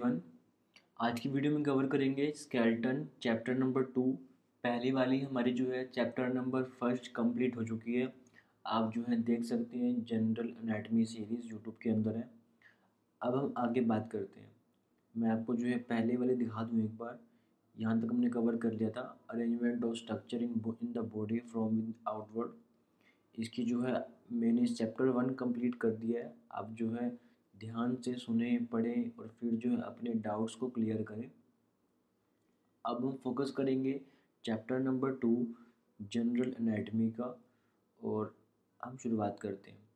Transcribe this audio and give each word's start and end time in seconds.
One 0.00 0.20
आज 1.00 1.18
की 1.20 1.28
video 1.28 1.52
में 1.52 1.62
कवर 1.62 1.86
करेंगे 1.86 2.30
स्केल्टन 2.36 3.04
चैप्टर 3.22 3.54
नंबर 3.54 3.82
टू 3.94 4.02
पहली 4.64 4.92
वाली 4.92 5.18
हमारी 5.20 5.52
जो 5.52 5.64
है 5.70 5.84
चैप्टर 5.86 6.32
नंबर 6.34 6.62
फ़र्स्ट 6.80 7.08
कंप्लीट 7.12 7.56
हो 7.56 7.64
चुकी 7.64 7.94
है। 7.94 8.12
आप 8.66 8.90
जो 8.92 9.04
है 9.08 9.20
देख 9.22 9.44
सकते 9.44 9.78
हैं 9.78 9.92
जनरल 10.04 10.48
एनाटमी 10.62 11.04
सीरीज़ 11.04 11.46
यूट्यूब 11.48 11.76
के 11.82 11.90
अंदर 11.90 12.16
है। 12.16 12.28
अब 13.20 13.36
हम 13.36 13.52
आगे 13.56 13.80
बात 13.82 14.08
करते 14.12 14.40
हैं। 14.40 14.50
मैं 15.14 15.30
आपको 15.30 15.54
जो 15.54 15.66
है 15.66 15.78
पहले 15.90 16.16
वाले 16.16 16.36
दिखा 16.36 16.64
दूँ 16.64 16.82
एक 16.84 16.96
बार। 16.98 17.18
यहाँ 17.74 18.00
तक 18.00 18.12
हमने 18.12 18.30
कवर 18.30 18.56
कर 18.56 18.72
लिया 18.72 18.90
था। 18.90 19.02
Arrangement 19.30 19.84
of 19.84 19.96
structure 19.96 20.42
in 20.42 20.60
in 20.82 20.92
the 20.92 21.10
body 21.14 21.38
from 21.52 21.78
in 21.78 21.94
outward 22.08 23.40
इसकी 23.40 23.64
जो 23.64 23.80
है 23.82 24.06
मैंने 24.34 24.66
चैप्टर 24.66 25.08
वन 25.18 25.34
कंप्लीट 25.34 25.74
कर 25.74 25.90
दिया 25.96 26.24
है। 26.24 26.34
आप 26.52 26.70
जो 26.72 26.90
है 26.92 27.18
ध्यान 27.60 27.94
से 27.96 28.14
सुने, 28.14 28.56
पढ़ें 28.72 29.10
और 29.18 29.28
फिर 29.40 29.52
जो 29.54 29.70
है 29.70 29.80
अपने 29.82 30.12
डाउट्स 30.22 30.54
को 30.54 30.68
क्लियर 30.68 31.02
करें। 31.02 31.30
अब 32.84 33.04
हम 33.04 33.16
फोकस 33.24 33.50
करेंगे 33.56 34.00
chapter 34.44 34.78
number 34.80 35.14
two 35.22 35.32
general 36.00 36.54
anatomy 36.60 37.10
का 37.10 37.36
और 38.00 38.34
हम 38.80 38.96
शुरुआत 38.96 39.38
करते 39.40 39.70
हैं। 39.70 39.88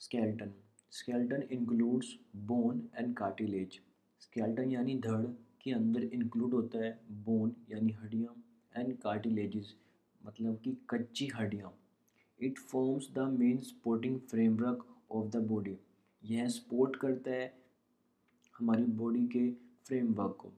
Skeleton 0.00 0.52
skeleton 0.92 1.42
includes 1.52 2.14
bone 2.46 2.88
and 2.98 3.14
cartilage 3.16 3.80
skeleton 4.22 4.70
यानी 4.70 4.98
धड़ 5.00 5.24
के 5.62 5.72
अंदर 5.72 6.02
इंक्लूड 6.04 6.54
होता 6.54 6.78
है 6.78 6.98
बोन 7.24 7.54
यानी 7.70 7.92
हड्डियाँ 7.92 8.34
एंड 8.74 8.96
कार्टिलेजेस 8.98 9.74
मतलब 10.20 10.58
कि 10.64 10.76
कच्ची 10.90 11.26
हड्डियाँ। 11.34 11.72
It 12.38 12.58
forms 12.60 13.08
the 13.14 13.28
main 13.30 13.58
supporting 13.60 14.18
framework 14.30 14.84
of 15.12 15.26
the 15.28 15.42
body 15.48 15.76
यह 16.22 16.48
सपोर्ट 16.48 16.96
करता 16.96 17.30
है 17.30 17.52
हमारी 18.54 18.84
बॉडी 18.98 19.26
के 19.26 19.50
फ्रेमवर्क 19.86 20.36
को। 20.40 20.52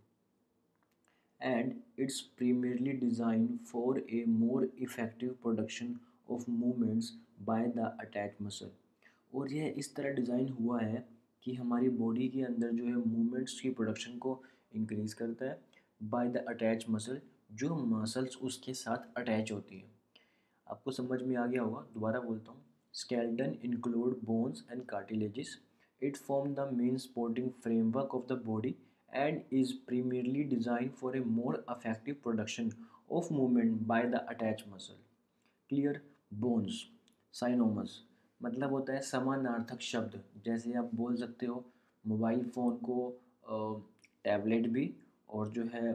And 1.41 1.75
it's 1.99 2.21
primarily 2.39 2.93
design 2.93 3.47
for 3.67 3.99
a 4.01 4.25
more 4.29 4.71
effective 4.79 5.37
production 5.43 5.95
of 6.31 6.51
movements 6.51 7.13
by 7.43 7.67
the 7.69 7.97
attach 8.01 8.37
muscle 8.43 8.71
और 9.35 9.53
यह 9.53 9.75
इस 9.79 9.95
तरह 9.95 10.13
डिज़ाइन 10.13 10.49
हुआ 10.51 10.81
है 10.81 11.05
कि 11.43 11.55
हमारी 11.55 11.89
बॉडी 11.89 12.29
के 12.29 12.43
अंदर 12.43 12.71
जो 12.71 12.85
है 12.85 12.95
मूवमेंट्स 12.97 13.61
की 13.61 13.71
प्रोडक्शन 13.71 14.19
को 14.19 14.41
इंक्रीज़ 14.75 15.15
करता 15.15 15.47
है 15.47 15.59
बाय 16.01 16.29
द 16.29 16.45
अटैच 16.49 16.85
मसल 16.91 17.21
जो 17.53 17.75
मसल्स 17.77 18.37
उसके 18.37 18.75
साथ 18.75 19.19
अटैच 19.19 19.53
होती 19.53 19.79
हैं। 19.79 19.91
आपको 20.67 20.91
समझ 20.91 21.21
में 21.23 21.37
आ 21.37 21.47
गया 21.47 21.63
होगा? 21.63 21.81
दोबारा 21.95 22.21
बोलता 22.21 22.53
हूँ। 22.53 22.63
Skeleton 22.95 23.59
include 23.63 24.23
bones 24.23 24.63
and 24.71 24.87
cartilages. 24.87 25.59
It 26.01 26.17
forms 26.17 26.57
the 26.57 26.71
main 26.71 26.99
supporting 26.99 27.53
framework 27.61 28.15
of 28.15 28.29
the 28.29 28.37
body 28.37 28.77
and 29.13 29.43
is 29.51 29.73
primarily 29.73 30.45
designed 30.45 30.97
for 30.97 31.15
a 31.17 31.21
more 31.21 31.65
effective 31.69 32.23
production 32.23 32.73
of 33.11 33.31
movement 33.31 33.87
by 33.87 34.03
the 34.07 34.23
attached 34.31 34.69
muscle. 34.69 35.01
Clear 35.71 36.03
bones 36.31 36.85
साइनोमस 37.35 38.01
मतलब 38.41 38.73
होता 38.73 38.93
है 38.93 39.01
समानार्थक 39.03 39.81
शब्द 39.83 40.21
जैसे 40.45 40.73
आप 40.79 40.91
बोल 40.95 41.17
सकते 41.17 41.47
हो 41.47 41.65
mobile 42.05 42.45
phone 42.55 42.77
को 42.89 42.99
टैबलेट 44.25 44.69
भी 44.73 44.85
और 45.29 45.49
जो 45.53 45.65
है 45.75 45.93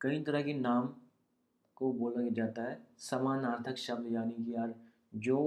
कई 0.00 0.22
तरह 0.24 0.42
के 0.42 0.52
नाम 0.60 0.88
को 1.76 1.92
बोला 1.92 2.28
जाता 2.40 2.62
है 2.70 2.78
समानार्थक 3.10 3.76
शब्द 3.78 4.12
यानी 4.12 4.44
कि 4.44 4.54
यार 4.54 4.74
जो 5.26 5.38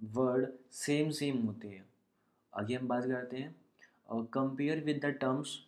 वर्ड 0.00 0.46
सेम 0.72 1.10
सेम 1.10 1.38
होते 1.38 1.68
हैं। 1.68 1.84
आगे 2.52 2.74
हम 2.74 2.88
बात 2.88 3.04
करते 3.06 3.36
हैं 3.36 3.54
compare 4.32 4.84
with 4.84 5.04
the 5.04 5.10
terms 5.20 5.58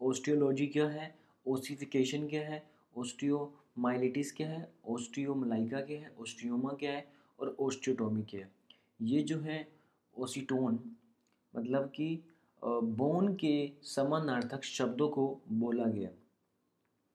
osteology 0.00 0.66
क्या 0.66 0.86
है 0.88 1.14
ओसिफिकेशन 1.46 2.26
क्या 2.28 2.42
है 2.48 2.62
ओस्टियोमाइलिटिस 2.96 4.32
क्या 4.32 4.48
है 4.48 4.68
ओस्टियोमलाइका 4.88 5.80
क्या 5.80 6.00
है 6.00 6.12
ओस्टियोमा 6.20 6.72
क्या 6.80 6.92
है 6.92 7.06
और 7.38 7.56
ओस्टियोटोमी 7.60 8.22
क्या 8.22 8.40
है। 8.40 8.50
ये 9.00 9.22
जो 9.22 9.38
है 9.40 9.66
ओसिटोन 10.16 10.78
मतलब 11.54 11.90
कि 11.96 12.08
बोन 12.62 13.34
के 13.34 13.72
समानार्थक 13.84 14.64
शब्दों 14.64 15.08
को 15.08 15.26
बोला 15.52 15.84
गया। 15.86 16.10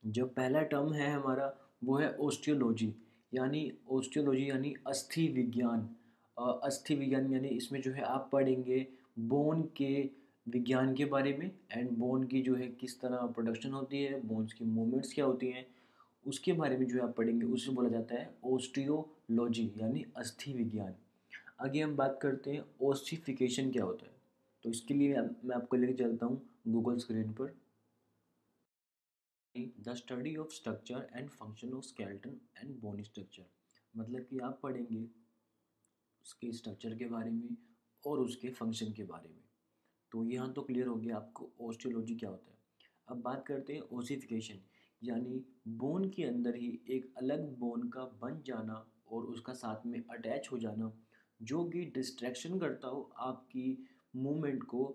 जो 0.03 0.25
पहला 0.27 0.61
टर्म 0.63 0.93
है 0.93 1.11
हमारा, 1.11 1.53
वो 1.83 1.97
है 1.97 2.15
ओस्टियोलॉजी 2.17 2.93
यानी 3.33 3.71
ओस्टियोलॉजी 3.89 4.49
यानी 4.49 4.73
अस्थि 4.87 5.27
विज्ञान। 5.27 5.89
अस्थि 6.37 6.95
विज्ञान 6.95 7.31
यानी 7.33 7.47
इसमें 7.49 7.81
जो 7.81 7.91
है 7.91 8.01
आप 8.05 8.29
पढ़ेंगे 8.31 8.85
बोन 9.29 9.61
के 9.77 10.09
विज्ञान 10.47 10.93
के 10.95 11.05
बारे 11.05 11.33
में 11.37 11.49
एंड 11.71 11.89
बोन 11.91 12.23
की 12.27 12.41
जो 12.41 12.55
है 12.55 12.67
किस 12.81 12.99
तरह 13.01 13.25
प्रोडक्शन 13.35 13.71
होती 13.73 14.01
है 14.03 14.19
बोन्स 14.27 14.53
की 14.53 14.65
मूवमेंट्स 14.65 15.13
क्या 15.13 15.25
होती 15.25 15.47
हैं, 15.47 15.65
उसके 16.25 16.53
बारे 16.53 16.77
में 16.77 16.85
जो 16.87 16.95
है 16.97 17.03
आप 17.03 17.15
पढ़ेंगे 17.17 17.45
उसे 17.47 17.71
बोला 17.71 17.89
जाता 17.89 18.15
है 18.15 18.29
ओस्टियोलॉजी 18.45 19.71
यानी 19.77 20.05
अस्थि 20.17 20.53
विज्ञान। 20.53 20.95
आगे 21.61 21.81
हम 21.81 21.95
बात 21.95 22.19
करते 22.21 22.51
हैं 22.51 22.63
ओस्टिफिकेशन 22.81 23.71
क्या 23.71 23.83
होता 23.83 24.05
है। 24.05 24.15
तो 24.63 24.69
इसके 24.69 24.93
लिए 24.93 25.17
मैं 25.17 25.55
आपको 25.55 25.77
लेके 25.77 25.93
चलता 26.03 26.25
हूँ 26.25 26.41
गूगल 26.67 26.97
स्क्रीन 26.97 27.31
पर। 27.33 27.53
The 29.55 29.93
study 29.95 30.35
of 30.35 30.53
structure 30.53 31.07
and 31.15 31.29
function 31.29 31.73
of 31.73 31.85
skeleton 31.85 32.39
and 32.57 32.79
bone 32.81 33.01
structure 33.03 33.45
मतलब 33.93 34.25
कि 34.29 34.39
आप 34.39 34.59
पढ़ेंगे 34.63 35.05
उसके 36.27 36.51
स्ट्रक्चर 36.51 36.95
के 36.95 37.05
बारे 37.05 37.29
में 37.31 37.55
और 38.03 38.19
उसके 38.19 38.49
फ़ंक्शन 38.49 38.91
के 38.91 39.03
बारे 39.03 39.29
में। 39.29 39.43
तो 40.11 40.23
यहाँ 40.23 40.51
तो 40.53 40.61
क्लियर 40.61 40.87
हो 40.87 40.95
गया 40.95 41.15
आपको 41.15 41.49
ऑस्ट्रोलॉजी 41.61 42.15
क्या 42.15 42.29
होता 42.29 42.51
है। 42.51 42.57
अब 43.07 43.21
बात 43.21 43.45
करते 43.47 43.73
हैं 43.73 43.81
ओसिफिकेशन 43.97 44.59
यानी 45.01 45.43
बोन 45.77 46.09
के 46.09 46.23
अंदर 46.23 46.55
ही 46.55 46.67
एक 46.89 47.13
अलग 47.17 47.47
बोन 47.59 47.87
का 47.89 48.03
बन 48.21 48.41
जाना 48.45 48.85
और 49.11 49.25
उसका 49.25 49.53
साथ 49.53 49.85
में 49.85 49.99
अटैच 49.99 50.49
हो 50.51 50.57
जाना 50.59 50.91
जो 51.39 51.63
कि 51.65 51.85
डिस्ट्रैक्शन 51.95 52.59
करता 52.59 52.87
हो 52.87 53.09
आपकी 53.19 53.65
मूवमेंट 54.15 54.63
को 54.63 54.85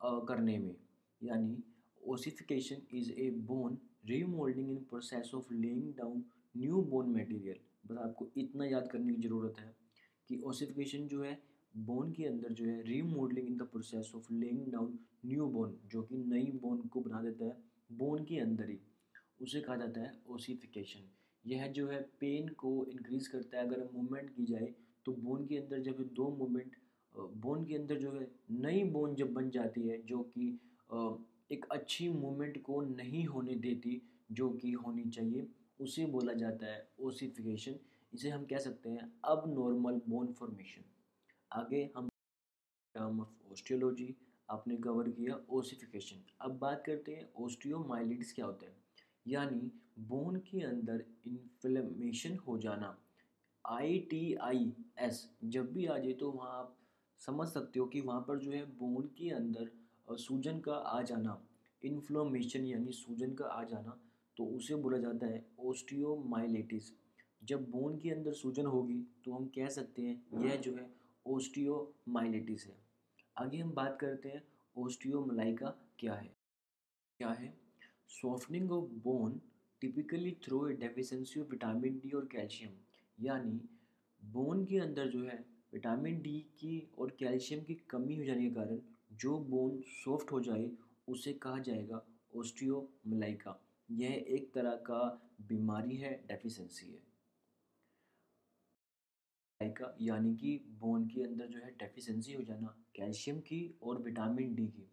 आ, 0.00 0.18
करने 0.18 0.58
में। 0.58 0.76
यानी 1.20 1.62
ossification 2.06 2.86
is 2.98 3.10
a 3.12 3.30
bone 3.46 3.78
remodelling 4.06 4.70
in 4.70 4.84
process 4.90 5.30
of 5.34 5.52
laying 5.54 5.92
down 5.94 6.24
new 6.56 6.82
bone 6.84 7.10
material 7.10 7.60
बस 7.86 7.98
आपको 8.04 8.28
इतना 8.36 8.64
याद 8.66 8.88
करने 8.92 9.14
की 9.14 9.22
ज़रूरत 9.22 9.58
है। 9.58 9.74
कि 10.30 10.40
ओसिफिकेशन 10.46 11.06
जो 11.08 11.22
है 11.22 11.38
बोन 11.74 12.10
के 12.12 12.24
अंदर 12.24 12.52
जो 12.52 12.64
है 12.64 12.82
remodelling 12.82 13.46
in 13.48 13.56
the 13.56 13.62
process 13.72 14.12
of 14.16 14.32
laying 14.32 14.66
down 14.72 14.98
new 15.26 15.46
bone 15.48 15.76
जो 15.92 16.02
कि 16.02 16.16
नई 16.18 16.50
बोन 16.62 16.80
को 16.92 17.00
बना 17.00 17.22
देता 17.22 17.44
है 17.44 17.56
बोन 17.90 18.24
के 18.24 18.38
अंदर 18.40 18.70
ही। 18.70 18.78
उसे 19.42 19.60
कहा 19.60 19.76
जाता 19.76 20.00
है 20.00 20.12
ओसिफिकेशन 20.28 21.08
यह 21.44 21.66
जो 21.68 21.86
है 21.88 22.00
पेन 22.20 22.48
को 22.58 22.70
इंक्रीज़ 22.86 23.28
करता 23.30 23.58
है, 23.58 23.66
अगर 23.66 23.88
मूवमेंट 23.94 24.30
की 24.30 24.44
जाए 24.44 24.72
तो 25.06 25.12
बोन 25.18 25.46
के 25.46 25.56
अंदर 25.58 25.80
जब 25.82 26.02
दो 26.14 26.28
मूवमेंट 26.38 26.76
बोन 27.14 27.64
के 27.64 27.74
अंदर 27.74 27.98
जो 27.98 28.12
है, 28.12 28.26
नई 28.52 28.82
बोन 28.90 29.14
जब 29.14 29.32
बन 29.34 29.50
जाती 29.50 29.88
है, 29.88 30.00
जो 30.02 30.22
कि 30.34 30.48
एक 31.50 31.64
अच्छी 31.72 32.08
मूवमेंट 32.10 32.62
को 32.62 32.80
नहीं 32.82 33.24
होने 33.26 33.54
देती, 33.56 34.00
जो 34.32 34.48
कि 34.52 34.72
होनी 34.72 35.04
चाहिए, 35.10 35.46
उसे 35.80 36.06
बोला 36.06 36.32
जाता 36.34 36.66
है 36.66 36.86
ओसिफिकेशन 37.00 37.78
इसे 38.12 38.30
हम 38.30 38.44
कह 38.44 38.58
सकते 38.58 38.90
हैं 38.90 39.12
अब 39.24 39.44
नॉर्मल 39.48 40.00
बोन 40.08 40.32
फॉर्मेशन 40.32 40.84
आगे 41.50 41.82
हम 41.96 42.08
टर्म 42.94 43.20
ऑफ़ 43.20 43.52
ओस्टियोलॉजी 43.52 44.14
आपने 44.48 44.76
कवर 44.76 45.08
किया 45.10 45.40
ओसिफिकेशन 45.50 46.24
अब 46.40 46.58
बात 46.58 46.82
करते 46.86 47.14
हैं 47.14 47.28
ओस्टियोमाइलिटिस 47.36 48.32
क्या 48.32 48.46
होता 48.46 48.66
है? 48.66 48.76
यानी 49.26 49.70
बोन 50.08 50.36
के 50.40 50.60
अंदर 50.60 51.04
इन्फ्लेमेशन 51.26 52.36
हो 52.46 52.58
जाना। 52.58 52.96
आई 53.64 53.98
टी 54.10 54.34
आई 54.42 54.72
एस 54.98 55.28
जब 55.44 55.72
भी 55.72 55.86
आ 55.86 55.98
जाए 55.98 56.12
तो 56.12 56.30
वहाँ 56.30 56.58
आप 56.58 56.76
समझ 57.20 57.48
सकते 57.48 57.80
हो 57.80 57.86
कि 57.86 58.00
वहाँ 58.00 58.20
पर 58.28 58.38
जो 58.38 58.50
है 58.50 58.64
बोन 58.78 59.10
के 59.18 59.30
अंदर 59.30 59.70
सूजन 60.18 60.60
का 60.60 60.74
आ 60.74 61.02
जाना। 61.02 61.40
इन्फ्लोमेशन 61.82 62.64
यानी 62.66 62.92
सूजन 62.92 63.34
का 63.34 63.46
आ 63.46 63.62
जाना 63.64 63.98
तो 64.36 64.44
उसे 64.56 64.74
बोला 64.76 64.98
जाता 64.98 65.26
है 65.26 65.44
ओस्टियोमाइलिटिस 65.60 66.90
जब 67.42 67.70
बोन 67.70 67.98
के 67.98 68.10
अंदर 68.10 68.32
सूजन 68.32 68.66
होगी 68.66 69.02
तो 69.24 69.32
हम 69.32 69.46
कह 69.46 69.68
सकते 69.68 70.02
हैं, 70.02 70.22
यह 70.44 70.56
जो 70.56 70.74
है 70.74 70.88
ओस्टियोमाइलिटिस 71.26 72.66
है। 72.66 72.76
आगे 73.36 73.58
हम 73.58 73.72
बात 73.72 73.98
करते 74.00 74.28
हैं 74.28 74.42
ओस्टियोमलाइका 74.76 75.74
क्या 75.98 76.14
है? 76.14 76.30
क्या 77.20 77.30
है? 77.30 77.52
Softening 78.08 78.72
of 78.72 78.90
bone 79.04 79.40
typically 79.80 80.30
through 80.44 80.68
a 80.68 80.72
deficiency 80.72 81.40
of 81.40 81.48
vitamin 81.48 81.98
D 81.98 82.10
और 82.10 82.28
कैल्शियम 82.32 82.72
यानी 83.18 83.60
बोन 84.22 84.64
के 84.64 84.78
अंदर 84.78 85.08
जो 85.08 85.22
है 85.24 85.44
विटामिन 85.72 86.20
डी 86.22 86.38
की 86.58 86.88
और 86.98 87.16
कैल्शियम 87.18 87.62
की 87.64 87.74
कमी 87.90 88.16
हो 88.16 88.24
जाने 88.24 88.48
के 88.48 88.54
कारण, 88.54 88.80
जो 89.12 89.38
बोन 89.38 89.80
सॉफ्ट 90.04 90.32
हो 90.32 90.40
जाए, 90.40 90.70
उसे 91.08 91.32
कहा 91.32 91.58
जाएगा 91.58 92.02
ओस्टियोमलाइका 92.36 93.60
यह 93.90 94.24
एक 94.28 94.50
तरह 94.54 94.76
का 94.86 95.30
बीमारी 95.48 95.96
है 95.96 96.12
डेफिशेंसी 96.28 96.86
है। 96.86 97.09
का 99.60 99.94
यानी 100.00 100.34
कि 100.34 100.56
बोन 100.80 101.04
के 101.06 101.22
अंदर 101.22 101.46
जो 101.46 101.58
है 101.58 101.70
डेफिशिएंसी 101.70 102.32
हो 102.32 102.42
जाना 102.42 102.74
कैल्शियम 102.96 103.38
की 103.38 103.58
और 103.82 104.02
विटामिन 104.02 104.54
डी 104.54 104.66
की। 104.66 104.86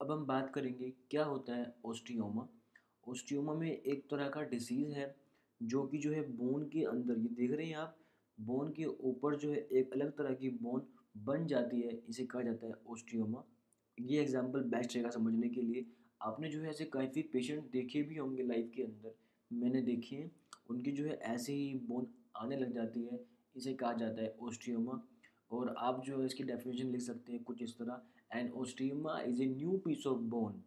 अब 0.00 0.10
हम 0.10 0.24
बात 0.26 0.50
करेंगे 0.54 0.92
क्या 1.10 1.24
होता 1.24 1.56
है 1.56 1.74
ओस्टियोमा 1.84 2.46
ओस्टियोमा 3.06 3.54
में 3.54 3.70
एक 3.70 4.06
तरह 4.10 4.28
का 4.28 4.42
डिसीज़ 4.42 4.92
है, 4.92 5.14
जो 5.60 5.82
कि 5.86 5.98
जो 5.98 6.12
है 6.12 6.22
बोन 6.30 6.64
के 6.64 6.84
अंदर, 6.84 7.18
ये 7.18 7.28
देख 7.30 7.52
रहे 7.52 7.66
हैं 7.66 7.76
आप 7.76 7.96
बोन 8.38 8.72
के 8.72 8.84
ऊपर 8.84 9.36
जो 9.36 9.50
है 9.50 9.58
एक 9.72 9.92
अलग 9.92 10.10
तरह 10.10 10.34
की 10.34 10.48
बोन 10.62 10.86
बन 11.18 11.46
जाती 11.46 11.80
है, 11.80 12.00
इसे 12.08 12.26
कहा 12.26 12.42
जाता 12.42 12.66
है 12.66 12.74
ओस्टियोमा 12.86 13.44
ये 13.98 14.20
एग्जांपल 14.22 14.62
बेस्ट 14.64 14.94
रहेगा 14.94 15.10
समझने 15.10 15.48
के 15.48 15.62
लिए। 15.62 15.86
आपने 16.22 16.48
जो 16.48 16.60
है 16.60 16.70
ऐसे 16.70 16.84
काफ़ी 16.86 17.22
पेशेंट 17.22 17.70
देखे 17.72 18.02
भी 18.02 18.16
होंगे 18.16 18.42
लाइफ 18.42 18.70
के 18.76 18.82
अंदर, 18.82 19.14
मैंने 19.50 19.82
देखे 19.82 20.16
हैं, 20.16 20.30
उनकी 20.70 20.92
जो 20.92 21.04
है 21.04 21.14
ऐसे 21.26 21.52
ही 21.52 21.72
बोन 21.88 22.06
आने 22.36 22.56
लग 22.56 22.74
जाती 22.74 23.04
है 23.04 23.24
इसे 23.56 23.72
कहा 23.74 23.92
जाता 23.94 24.22
है 24.22 24.34
ओस्टियोमा 24.42 25.00
और 25.50 25.74
आप 25.78 26.02
जो 26.06 26.18
है 26.20 26.26
इसकी 26.26 26.44
डेफिनेशन 26.44 26.90
लिख 26.92 27.00
सकते 27.00 27.32
हैं 27.32 27.42
कुछ 27.44 27.62
इस 27.62 27.76
तरह। 27.78 28.38
An 28.38 28.50
osteoma 28.52 29.20
is 29.22 29.42
a 29.42 29.46
new 29.46 29.76
piece 29.84 30.06
of 30.06 30.18
bone 30.30 30.62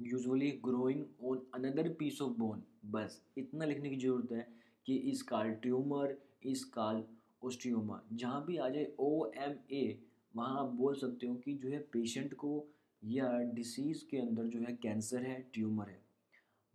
usually 0.00 0.50
growing 0.64 1.04
on 1.24 1.46
another 1.54 1.88
piece 1.98 2.20
of 2.22 2.32
bone 2.38 2.62
बस, 2.86 3.20
इतना 3.38 3.64
लिखने 3.64 3.90
की 3.90 3.96
ज़रूरत 3.96 4.32
है 4.32 4.46
कि 4.86 4.96
इस 5.10 5.22
काल 5.22 5.50
ट्यूमर, 5.62 6.16
इस 6.46 6.64
काल 6.64 7.02
ओस्टियोमा 7.42 8.00
जहाँ 8.12 8.44
भी 8.44 8.56
आ 8.56 8.68
जाए 8.68 8.92
ओ 8.98 9.30
एम 9.36 9.54
ए 9.72 9.98
वहाँ 10.34 10.60
आप 10.60 10.72
बोल 10.74 10.94
सकते 10.94 11.26
हो 11.26 11.34
कि 11.34 11.54
जो 11.54 11.68
है 11.68 11.78
पेशेंट 11.92 12.34
को 12.34 12.66
या 13.02 13.28
डिसीज़ 13.54 14.04
के 14.10 14.16
अंदर 14.18 14.46
जो 14.46 14.60
है 14.60 14.74
कैंसर 14.82 15.22
है, 15.22 15.40
ट्यूमर 15.54 15.88
है। 15.88 16.00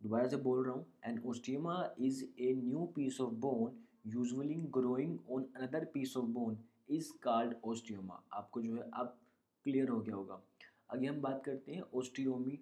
दोबारा 0.01 0.27
से 0.27 0.37
बोल 0.37 0.63
रहा 0.65 0.73
हूँ। 0.75 0.85
And 1.05 1.25
osteoma 1.25 1.75
is 1.99 2.23
a 2.39 2.53
new 2.55 2.85
piece 2.95 3.19
of 3.21 3.33
bone 3.41 3.79
usually 4.07 4.53
growing 4.53 5.19
on 5.31 5.45
another 5.55 5.85
piece 5.85 6.17
of 6.17 6.25
bone 6.25 6.57
is 6.89 7.11
called 7.23 7.55
osteoma. 7.63 8.23
आपको 8.33 8.61
जो 8.61 8.75
है, 8.75 8.89
अब 8.93 9.19
क्लियर 9.63 9.89
हो 9.89 10.01
गया 10.01 10.15
होगा। 10.15 10.41
आगे 10.91 11.07
हम 11.07 11.21
बात 11.21 11.43
करते 11.45 11.71
हैं 11.71 11.81
ओस्टियोमी। 11.81 12.59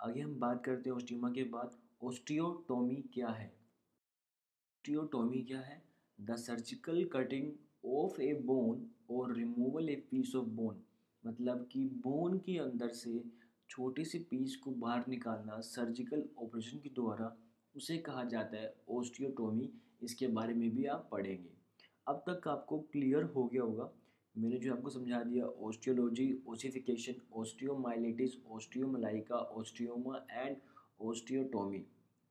आगे 0.00 0.20
हम 0.20 0.40
बात 0.40 0.64
करते 0.64 0.90
हैं 0.90 0.96
ओस्टियोमा 0.96 1.30
के 1.30 1.44
बाद 1.44 1.78
ओस्टियोटोमी 2.02 2.96
क्या 2.96 3.28
है? 3.28 3.46
ओस्टियोटोमी 3.46 5.42
क्या 5.42 5.60
है? 5.60 5.82
The 6.20 6.36
surgical 6.36 7.04
cutting 7.04 7.52
of 7.84 8.20
a 8.20 8.34
bone 8.34 8.90
और 9.10 9.32
removal 9.34 9.88
a 9.88 9.96
piece 10.10 10.34
of 10.36 10.46
bone. 10.46 10.82
मतलब 11.26 11.68
कि 11.72 11.84
बोन 11.84 12.38
के 12.38 12.58
अंदर 12.58 12.88
से 12.88 13.24
छोटे 13.68 14.04
से 14.04 14.18
पीस 14.18 14.56
को 14.56 14.70
बाहर 14.70 15.04
निकालना, 15.08 15.60
सर्जिकल 15.60 16.28
ऑपरेशन 16.38 16.78
के 16.78 16.88
द्वारा, 16.88 17.36
उसे 17.76 17.98
कहा 17.98 18.24
जाता 18.24 18.56
है 18.56 18.74
ओस्टियोटोमी। 18.88 19.72
इसके 20.02 20.26
बारे 20.26 20.54
में 20.54 20.70
भी 20.70 20.84
आप 20.84 21.08
पढ़ेंगे। 21.12 21.50
अब 22.08 22.22
तक 22.28 22.48
आपको 22.48 22.78
क्लियर 22.78 23.22
हो 23.22 23.44
गया 23.44 23.62
होगा। 23.62 23.90
मैंने 24.38 24.58
जो 24.58 24.74
आपको 24.74 24.90
समझा 24.90 25.22
दिया 25.22 25.46
osteology 25.46 26.42
ossification 26.46 27.14
osteomyelitis 27.32 28.30
osteomalacia 28.46 29.36
osteoma 29.36 30.26
and 30.30 30.56
osteotomy 31.00 31.78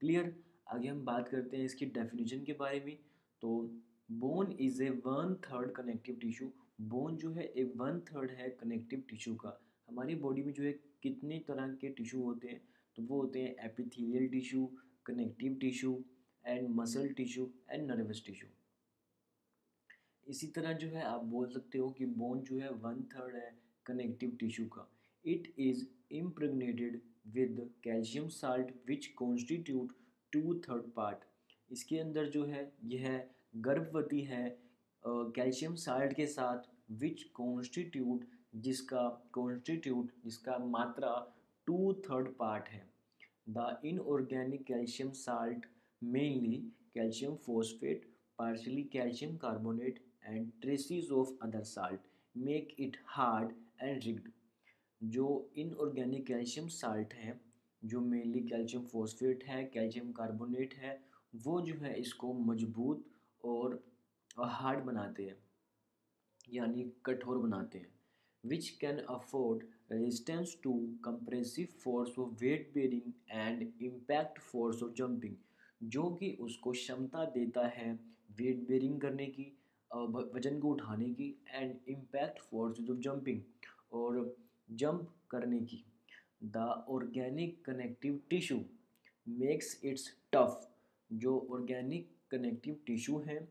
clear? 0.02 0.36
आगे 0.68 0.88
हम 0.88 1.06
बात 1.06 1.28
करते 1.30 1.58
हैं 1.58 1.66
इसकी 1.66 1.86
डेफिनेशन 1.86 2.44
के 2.44 2.54
बारे 2.54 2.80
में। 2.86 2.98
तो 3.42 3.72
bone 4.12 4.58
is 4.60 4.84
a 4.84 4.90
one 4.90 5.36
third 5.36 5.72
connective 5.72 6.16
tissue. 6.16 6.52
Bone 6.82 7.16
जो 7.18 7.32
है, 7.32 7.44
एक 7.44 7.74
वन 7.76 8.00
थर्ड 8.00 8.32
है 8.32 8.50
कनेक्टिव 8.50 9.04
टिश्यू 9.10 9.36
का। 9.36 9.62
हमारी 9.90 10.16
बॉडी 10.16 10.44
में 10.44 10.54
जो 10.54 10.64
है, 10.64 10.80
कितने 11.04 11.40
तरह 11.40 11.68
के 11.68 11.90
टिश्यू 11.90 12.24
होते 12.24 12.48
हैं? 12.48 12.62
तो 12.96 13.04
वो 13.04 13.22
होते 13.22 13.42
हैं 13.42 13.56
epithelial 13.66 14.28
tissue, 14.28 14.72
connective 15.06 15.56
tissue 15.56 16.04
and 16.48 16.70
muscle 16.76 17.08
tissue 17.14 17.50
and 17.72 17.92
nervous 17.92 18.24
tissue 18.26 18.50
इसी 20.28 20.48
तरह 20.56 20.74
जो 20.74 20.88
है, 20.90 21.04
आप 21.04 21.24
बोल 21.26 21.48
सकते 21.52 21.78
हो 21.78 21.90
कि 21.90 22.06
बोन 22.06 22.42
जो 22.44 22.60
है 22.60 22.70
वन 22.72 23.02
थर्ड 23.14 23.36
है 23.36 23.52
कनेक्टिव 23.86 24.36
टिश्यू 24.40 24.66
का। 24.68 24.88
It 25.24 25.54
is 25.60 25.86
impregnated 26.16 27.02
with 27.34 27.70
calcium 27.84 28.28
salt 28.30 28.72
which 28.88 29.08
constitute 29.18 29.94
two 30.34 30.54
third 30.60 30.92
part 30.96 31.26
इसके 31.70 32.00
अंदर 32.00 32.30
जो 32.30 32.46
है, 32.46 32.72
यह 32.86 33.24
गर्भवती 33.58 34.22
है 34.24 34.58
कैल्शियम 35.04 35.76
साल्ट 35.78 36.14
के 36.16 36.26
साथ 36.28 36.70
विच 37.00 37.24
कॉन्स्टिट्यूट 37.36 38.26
जिसका 38.58 39.08
कॉन्स्टिट्यूट 39.34 40.12
जिसका 40.24 40.58
मात्रा 40.68 41.16
टू 41.68 41.94
थर्ड 42.06 42.28
पार्ट 42.36 42.68
है। 42.70 42.86
The 43.50 43.80
inorganic 43.86 44.64
calcium 44.68 45.12
salt 45.16 45.66
mainly 46.02 46.58
calcium 46.94 47.36
phosphate 47.46 48.06
partially 48.40 48.84
calcium 48.86 49.38
carbonate 49.38 50.00
and 50.24 50.52
traces 50.64 51.08
of 51.12 51.30
other 51.42 51.62
salt 51.64 52.04
make 52.36 52.74
it 52.78 52.98
hard 53.14 53.54
and 53.82 54.06
rigged. 54.06 54.28
जो 55.02 55.26
इनऑर्गेनिक 55.58 56.26
कैल्शियम 56.28 56.68
साल्ट 56.68 57.14
हैं, 57.14 57.40
जो 57.82 58.00
mainly 58.02 58.40
calcium 58.50 58.84
phosphate 58.84 59.44
है 59.48 59.64
calcium 59.74 60.12
carbonate 60.12 60.74
है, 60.74 60.94
वो 61.36 61.60
जो 61.62 61.74
है 61.82 61.94
इसको 62.00 62.34
मज़बूत 62.34 63.04
और 63.44 63.80
हार्ड 64.40 64.84
बनाते 64.86 65.24
हैं, 65.24 65.38
यानी 66.50 66.92
कठोर 67.06 67.38
बनाते 67.38 67.80
हैं 67.80 67.92
which 68.44 68.70
can 68.82 68.98
afford 69.10 69.64
resistance 69.92 70.58
to 70.64 70.74
compressive 71.06 71.68
force 71.84 72.18
of 72.20 72.44
weight 72.44 72.72
bearing 72.74 73.12
and 73.32 73.72
impact 73.82 74.40
force 74.42 74.84
of 74.84 74.94
jumping 74.98 75.36
जो 75.82 76.10
कि 76.20 76.32
उसको 76.42 76.72
क्षमता 76.72 77.24
देता 77.34 77.68
है 77.68 77.92
वेट 78.38 78.68
बेरिंग 78.68 79.00
करने 79.02 79.26
की 79.28 79.52
वज़न 79.92 80.60
को 80.60 80.70
उठाने 80.74 81.10
की 81.14 81.30
and 81.50 81.76
impact 81.90 82.40
force 82.42 82.80
of 82.90 82.98
jumping 83.00 83.42
और 83.94 84.36
जंप 84.72 85.14
करने 85.32 85.60
की। 85.62 85.84
The 86.46 86.58
organic 86.90 87.64
connective 87.66 88.20
tissue 88.30 88.58
makes 89.28 89.80
its 89.86 90.10
tough 90.34 90.68
जो 91.10 91.40
ऑर्गेनिक 91.52 92.10
कनेक्टिव 92.32 92.76
टिश्यू 92.88 93.18
हैं, 93.20 93.48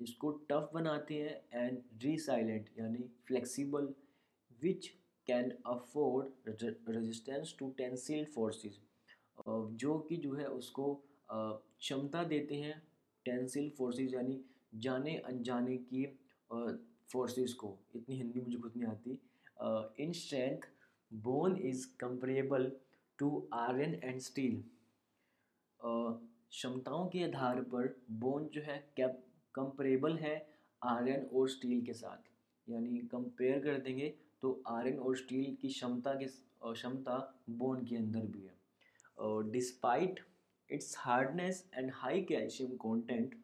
इसको 0.00 0.30
टफ 0.50 0.70
बनाते 0.74 1.14
हैं 1.14 1.64
एंड 1.66 1.78
रीसाइलेंट 2.02 2.68
यानी 2.78 3.08
flexible 3.26 3.92
which 4.62 4.86
can 5.26 5.50
afford 5.66 6.50
resistance 6.88 7.54
to 7.58 7.70
tensile 7.78 8.24
forces 8.34 8.80
जो 9.48 9.98
कि 10.08 10.16
जो 10.16 10.32
है 10.34 10.46
उसको 10.48 10.84
क्षमता 11.28 12.22
देते 12.24 12.54
हैं 12.56 12.82
टेंसिल 13.26 13.70
फोर्सेस, 13.78 14.12
यानी 14.14 14.40
जाने 14.76 15.16
अनजाने 15.18 15.76
की 15.76 16.04
फोर्सेस 17.12 17.52
को। 17.54 17.76
इतनी 17.96 18.16
हिंदी 18.16 18.40
मुझे 18.40 18.56
खुद 18.56 18.72
नहीं 18.76 18.86
आती। 18.86 20.02
In 20.02 20.12
strength 20.14 20.68
bone 21.10 21.56
is 21.58 21.86
comparable 22.00 22.70
to 23.18 23.48
iron 23.54 23.94
and 24.04 24.20
steel 24.20 24.62
क्षमताओं 25.80 27.06
के 27.08 27.22
आधार 27.24 27.60
पर 27.64 27.94
बोन 28.20 28.48
जो 28.54 28.60
है 28.62 28.78
कैप 28.96 29.22
कंपेरेबल 29.54 30.16
है 30.18 30.34
आयरन 30.82 31.26
और 31.28 31.48
स्टील 31.50 31.84
के 31.86 31.92
साथ। 31.94 32.30
यानी 32.66 32.98
कंपेयर 33.12 33.58
कर 33.60 33.78
देंगे 33.80 34.08
तो 34.42 34.60
आयरन 34.68 34.98
और 34.98 35.16
स्टील 35.16 35.54
की 35.60 35.68
क्षमता 35.68 36.14
के 36.14 36.26
क्षमता 36.64 37.16
बोन 37.50 37.84
के 37.86 37.96
अंदर 37.96 38.26
भी 38.28 38.42
है। 38.42 39.50
Despite 39.52 40.20
its 40.70 40.94
hardness 40.96 41.64
and 41.72 41.90
high 41.92 42.20
calcium 42.22 42.78
content, 42.78 43.34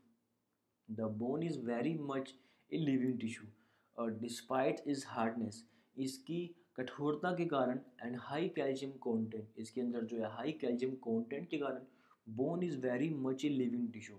the 0.89 1.07
bone 1.07 1.43
is 1.43 1.57
very 1.57 1.95
much 1.95 2.35
a 2.71 2.79
living 2.79 3.19
tissue. 3.19 3.51
और 3.97 4.11
डिस्पाइट 4.19 4.81
इस 4.89 5.05
हार्डनेस 5.07 5.63
इसकी 5.97 6.39
कठोरता 6.77 7.33
के 7.37 7.45
कारण 7.47 7.81
एंड 8.03 8.17
हाई 8.21 8.49
कैल्शियम 8.57 8.91
कंटेंट 9.07 9.59
इसके 9.61 9.81
अंदर 9.81 10.05
जो 10.05 10.19
है 10.19 10.31
हाई 10.37 10.53
कैल्शियम 10.61 10.93
कंटेंट 11.07 11.49
के 11.49 11.59
कारण 11.59 11.83
bone 12.27 12.63
is 12.63 12.79
very 12.87 13.09
much 13.27 13.45
a 13.45 13.49
living 13.49 13.93
tissue 13.93 14.17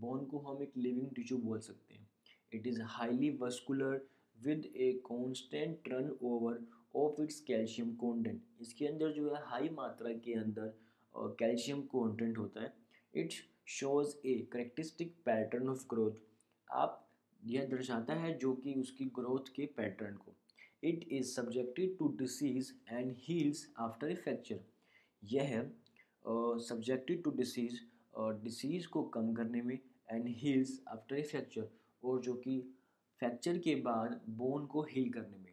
bone 0.00 0.24
को 0.26 0.38
हम 0.46 0.62
एक 0.62 0.76
लिविंग 0.76 1.10
टिश्यू 1.16 1.38
बोल 1.38 1.60
सकते 1.60 1.94
हैं 1.94 2.08
it 2.52 2.66
is 2.66 2.80
highly 2.96 3.30
vascular 3.40 4.00
with 4.38 4.70
a 4.76 4.92
constant 5.04 5.78
turn 5.84 6.10
over 6.30 6.64
of 6.96 7.20
its 7.22 7.40
calcium 7.48 7.94
content 7.96 8.42
इसके 8.60 8.86
अंदर 8.86 9.12
जो 9.12 9.34
है 9.34 9.42
हाई 9.46 9.68
मात्रा 9.74 10.12
के 10.24 10.34
अंदर 10.40 10.72
कैल्शियम 11.40 11.80
कंटेंट 11.94 12.38
होता 12.38 12.62
है। 12.62 12.72
It 13.14 13.32
shows 13.70 14.14
a 14.26 14.38
characteristic 14.52 15.14
pattern 15.26 15.68
of 15.68 15.84
growth 15.90 16.20
आप 16.70 17.02
यह 17.42 17.66
दर्शाता 17.68 18.14
है 18.14 18.36
जो 18.38 18.52
कि 18.54 18.74
उसकी 18.80 19.04
ग्रोथ 19.14 19.52
के 19.56 19.66
पैटर्न 19.76 20.16
को। 20.16 20.34
It 20.82 21.08
is 21.12 21.34
subjected 21.34 21.96
to 21.98 22.08
disease 22.18 22.72
and 22.90 23.14
heals 23.18 23.66
after 23.80 24.10
a 24.10 24.14
fracture 24.14 24.60
यह 25.22 25.58
सब्जेक्टेड 26.62 27.22
टू 27.24 27.30
डिसीज़ 27.30 27.80
डिसीज़ 28.42 28.86
को 28.88 29.02
कम 29.14 29.32
करने 29.34 29.62
में 29.62 29.78
and 30.12 30.28
heals 30.38 30.80
after 30.88 31.16
a 31.16 31.22
fracture 31.22 31.68
और 32.02 32.20
जो 32.22 32.34
कि 32.34 32.60
फ्रैक्चर 33.20 33.58
के 33.58 33.74
बाद 33.82 34.20
बोन 34.38 34.66
को 34.66 34.82
हील 34.90 35.10
करने 35.12 35.38
में। 35.38 35.52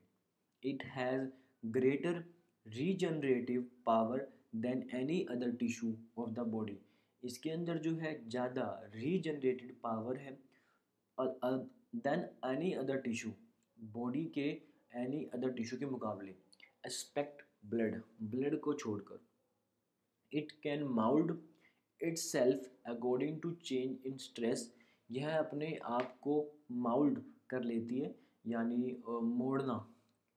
It 0.64 0.84
has 0.86 1.28
greater 1.64 2.24
regenerative 2.66 3.66
power 3.86 4.28
than 4.54 4.84
any 4.94 5.22
other 5.32 5.52
tissue 5.58 5.96
of 6.18 6.30
the 6.32 6.40
body 6.50 6.78
इसके 7.24 7.50
अंदर 7.50 7.78
जो 7.80 7.96
है, 7.96 8.30
ज़्यादा 8.30 8.66
रीजनरेटेड 8.96 9.76
पावर 9.84 10.18
है 10.18 10.38
than 11.98 12.28
any 12.46 12.72
other 12.74 12.98
tissue 13.02 13.34
body 13.78 14.26
के 14.36 14.50
एनी 14.96 15.24
अदर 15.34 15.52
टिश्यू 15.54 15.80
के 15.80 15.86
मुकाबले. 15.86 16.36
एस्पेक्ट 16.86 17.42
ब्लड 17.66 18.02
ब्लड 18.24 18.60
को 18.60 18.74
छोड़कर. 18.74 19.20
It 20.32 20.52
can 20.64 20.84
mould 20.94 21.38
itself 22.18 22.70
according 22.88 23.40
to 23.42 23.52
change 23.64 24.06
in 24.08 24.18
stress 24.20 24.74
यह 25.10 25.38
अपने 25.38 25.76
आप 25.86 26.18
को 26.22 26.36
माउल्ड 26.72 27.22
कर 27.50 27.64
लेती 27.64 28.00
है, 28.00 28.16
यानी 28.48 28.98
मोड़ना, 29.08 29.78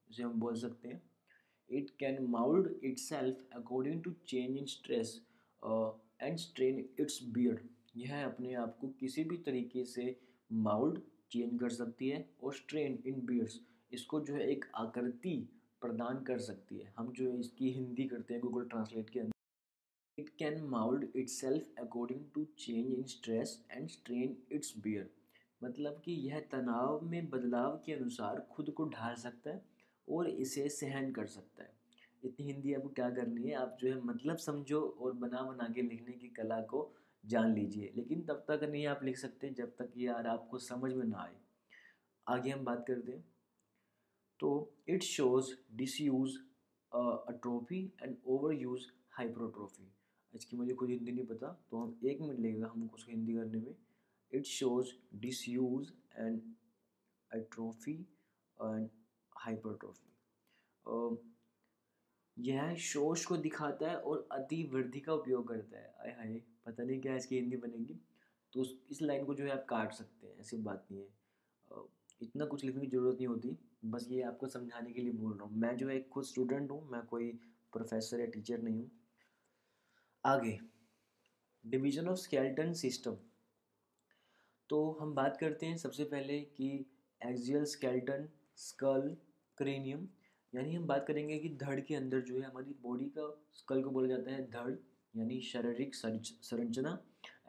जिसे 0.08 0.23
हम 0.23 0.40
बोल 0.40 0.54
सकते 0.61 0.88
हैं। 0.88 1.00
Can 1.70 2.23
mould 2.30 2.68
itself 2.99 3.56
according 3.56 4.02
to 4.02 4.11
change 4.28 4.56
in 4.56 4.66
stress 4.66 5.20
and 6.23 6.37
strain 6.38 6.78
it's 7.00 7.23
beard 7.35 7.61
यह 7.96 8.25
अपने 8.25 8.54
आप 8.54 8.76
को 8.80 8.88
किसी 9.00 9.25
भी 9.25 9.37
तरीके 9.46 9.85
से 9.85 10.14
माउल्ड 10.50 11.00
चेंज 11.32 11.58
कर 11.61 11.70
सकती 11.70 12.08
है 12.08 12.28
और 12.42 12.54
स्ट्रेन 12.54 12.99
इन 13.06 13.20
बियर्स 13.26 13.61
इसको 13.92 14.20
जो 14.20 14.35
है 14.35 14.50
एक 14.50 14.64
आकृति 14.76 15.37
प्रदान 15.82 16.23
कर 16.25 16.38
सकती 16.38 16.78
है। 16.78 16.92
हम 16.96 17.12
जो 17.12 17.30
है 17.30 17.38
इसकी 17.40 17.70
हिंदी 17.73 18.04
करते 18.08 18.35
हैं 18.35 18.42
गूगल 18.42 18.64
ट्रांसलेट 18.68 19.11
के 19.11 19.20
अंदर। 19.20 19.32
It 20.18 20.28
can 20.38 20.62
mould 20.64 21.06
itself 21.28 21.80
according 21.80 22.25
to 22.35 22.44
change 22.58 22.92
in 22.92 23.02
stress 23.04 23.61
and 23.73 23.88
strain 23.88 24.37
it's 24.52 24.75
bear 24.78 25.11
मतलब 25.61 26.00
कि 26.04 26.12
यह 26.28 26.40
तनाव 26.52 27.04
में 27.04 27.28
बदलाव 27.30 27.76
के 27.87 27.92
अनुसार 27.92 28.40
खुद 28.52 28.70
को 28.70 28.85
ढाल 28.88 29.14
सकता 29.14 29.50
है। 29.50 29.62
और 30.09 30.29
इसे 30.31 30.69
सहन 30.69 31.11
कर 31.13 31.27
सकता 31.27 31.63
है। 31.65 31.75
इतनी 32.25 32.47
हिंदी 32.47 32.75
आपको 32.75 32.89
क्या 32.89 33.11
करनी 33.11 33.49
है? 33.49 33.55
आप 33.55 33.77
जो 33.81 33.89
है 33.89 34.01
मतलब 34.03 34.37
समझो 34.39 34.81
और 34.81 35.13
बना 35.15 35.43
बना 35.43 35.69
के 35.75 35.83
लिखने 35.83 36.13
की 36.15 36.29
कला 36.31 36.61
को 36.65 36.91
जान 37.25 37.55
लीजिए। 37.55 37.93
लेकिन 37.97 38.21
तब 38.23 38.45
तक 38.51 38.65
नहीं 38.65 38.87
आप 38.87 39.05
लिख 39.05 39.17
सकते 39.19 39.51
जब 39.51 39.75
तक 39.79 39.93
यार 39.97 40.27
आपको 40.27 40.59
समझ 40.59 40.93
में 40.93 41.05
ना 41.05 41.19
आए। 41.19 41.37
आगे 42.27 42.51
हम 42.51 42.65
बात 42.65 42.85
करते 42.89 43.13
हैं। 43.13 43.25
तो 44.41 44.49
it 44.89 45.03
shows 45.03 45.53
disuse 46.01 46.39
atrophy 46.93 47.85
and 48.03 48.17
overuse 48.55 48.87
hypertrophy 49.11 49.89
इसकी 50.33 50.57
मुझे 50.57 50.75
खुद 50.75 50.91
हिंदी 50.91 51.13
नहीं 51.13 51.25
पता 51.27 51.49
तो 51.71 51.79
हम 51.79 51.99
एक 52.05 52.21
मिनट 52.21 52.39
लगेगा 52.39 52.67
हमको 52.67 52.95
उसको 52.97 53.11
हिंदी 53.13 53.35
करने 53.35 53.59
में। 53.59 53.75
It 54.33 54.45
shows 54.45 54.93
disuse 55.49 55.91
and 56.17 56.41
atrophy 57.31 57.95
and 58.59 58.89
hypertrophy 59.37 60.12
यह 62.37 62.75
शोष 62.75 63.25
को 63.25 63.37
दिखाता 63.37 63.90
है 63.90 63.97
और 63.97 64.28
अति 64.33 64.62
वृद्धि 64.73 65.00
का 65.00 65.12
उपयोग 65.12 65.49
करता 65.49 65.78
है। 65.78 65.95
आय 66.00 66.11
हाय, 66.11 66.40
पता 66.66 66.83
नहीं 66.83 67.00
क्या 67.00 67.14
इसकी 67.16 67.37
हिंदी 67.37 67.57
बनेगी। 67.57 68.00
तो 68.52 68.61
उस, 68.61 68.76
इस 68.90 69.02
लाइन 69.02 69.25
को 69.25 69.35
जो 69.35 69.45
है 69.45 69.50
आप 69.50 69.64
काट 69.69 69.93
सकते 69.93 70.26
हैं, 70.26 70.38
ऐसी 70.40 70.57
बात 70.57 70.87
नहीं 70.90 71.00
है। 71.00 71.09
इतना 72.23 72.45
कुछ 72.45 72.64
लिखने 72.64 72.81
की 72.81 72.87
ज़रूरत 72.87 73.16
नहीं 73.16 73.26
होती। 73.26 73.57
बस 73.85 74.07
ये 74.11 74.23
आपको 74.23 74.47
समझाने 74.49 74.93
के 74.93 75.00
लिए 75.00 75.12
बोल 75.12 75.33
रहा 75.33 75.45
हूँ। 75.45 75.57
मैं 75.57 75.76
जो 75.76 75.88
है 75.88 76.00
खुद 76.02 76.25
स्टूडेंट 76.25 76.71
हूँ, 76.71 76.88
मैं 76.90 77.02
कोई 77.07 77.31
प्रोफेसर 77.73 78.21
या 78.21 78.26
टीचर 78.26 78.62
नहीं 78.62 78.76
हूँ। 78.76 78.90
आगे 80.25 80.59
डिवीज़न 81.64 82.09
ऑफ़ 82.09 82.19
स्केल्टन 82.19 82.73
सिस्टम 82.73 83.16
तो 84.71 84.99
हम 85.00 85.14
बात 85.14 85.37
करते 85.37 85.66
हैं 85.66 85.76
सबसे 85.76 86.05
पहले 86.05 86.40
कि 86.40 86.69
एक्जियल 87.21 87.64
स्केल्टन 87.64 88.28
स्कल 88.57 89.16
क्रेनियम 89.59 90.07
यानी 90.53 90.75
हम 90.75 90.87
बात 90.87 91.05
करेंगे 91.09 91.39
कि 91.39 91.49
धड़ 91.61 91.81
के 91.81 91.95
अंदर 91.95 92.21
जो 92.21 92.35
है 92.35 92.43
हमारी 92.43 92.75
बॉडी 92.83 93.05
का 93.17 93.29
स्कल 93.55 93.83
को 93.83 93.91
बोला 93.91 94.09
जाता 94.09 94.33
है 94.33 94.43
धड़, 94.51 94.75
यानी 95.15 95.41
शारीरिक 95.43 95.95
संरचना 95.95 96.99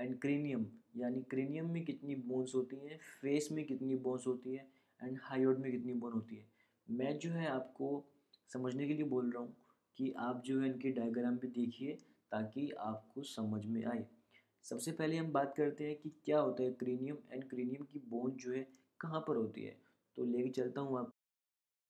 एंड 0.02 0.18
क्रेनियम 0.20 0.66
यानी 0.98 1.22
क्रेनियम 1.22 1.70
में 1.72 1.84
कितनी 1.86 2.16
बोन्स 2.28 2.56
होती 2.56 2.78
हैं 2.78 2.98
फेस 3.22 3.50
में 3.52 3.64
कितनी 3.66 3.96
बोन्स 3.96 4.28
होती 4.28 4.56
है 4.56 4.68
एंड 5.00 5.18
हाइड 5.24 5.60
में 5.60 5.72
कितनी 5.72 5.94
बोन 5.94 6.14
होती 6.14 6.36
है। 6.36 6.46
मैं 6.88 7.18
जो 7.20 7.32
है 7.32 7.48
आपको 7.48 7.90
समझने 8.54 8.88
के 8.88 8.94
लिए 8.94 9.06
बोल 9.06 9.32
रहा 9.32 9.42
हूँ 9.44 9.56
कि 9.98 10.14
आप 10.20 10.42
जो 10.46 10.60
है 10.62 10.68
इनके 10.68 10.92
डायग्राम 10.92 11.38
पे 11.38 11.48
देखिए 11.48 11.98
ताकि 12.32 12.70
आपको 12.80 13.22
समझ 13.26 13.66
में 13.66 13.84
आए। 13.86 14.06
सबसे 14.66 14.92
पहले 14.92 15.18
हम 15.18 15.32
बात 15.32 15.54
करते 15.58 15.84
हैं 15.84 15.96
कि 15.96 16.10
क्या 16.26 16.40
होता 16.40 16.64
है 16.64 16.72
क्रेनियम 16.74 17.18
एंड 17.34 17.44
क्रेनियम 17.50 17.84
की 17.84 18.00
बोन 18.10 18.32
जो 18.36 18.52
है 18.52 18.68
कहाँ 19.00 19.24
पर 19.28 19.36
होती 19.36 19.64
है। 19.64 19.78
तो 20.18 20.26
लेके 20.26 20.50
चलता 20.52 20.82
हूँ 20.82 21.00
आप 21.00 21.14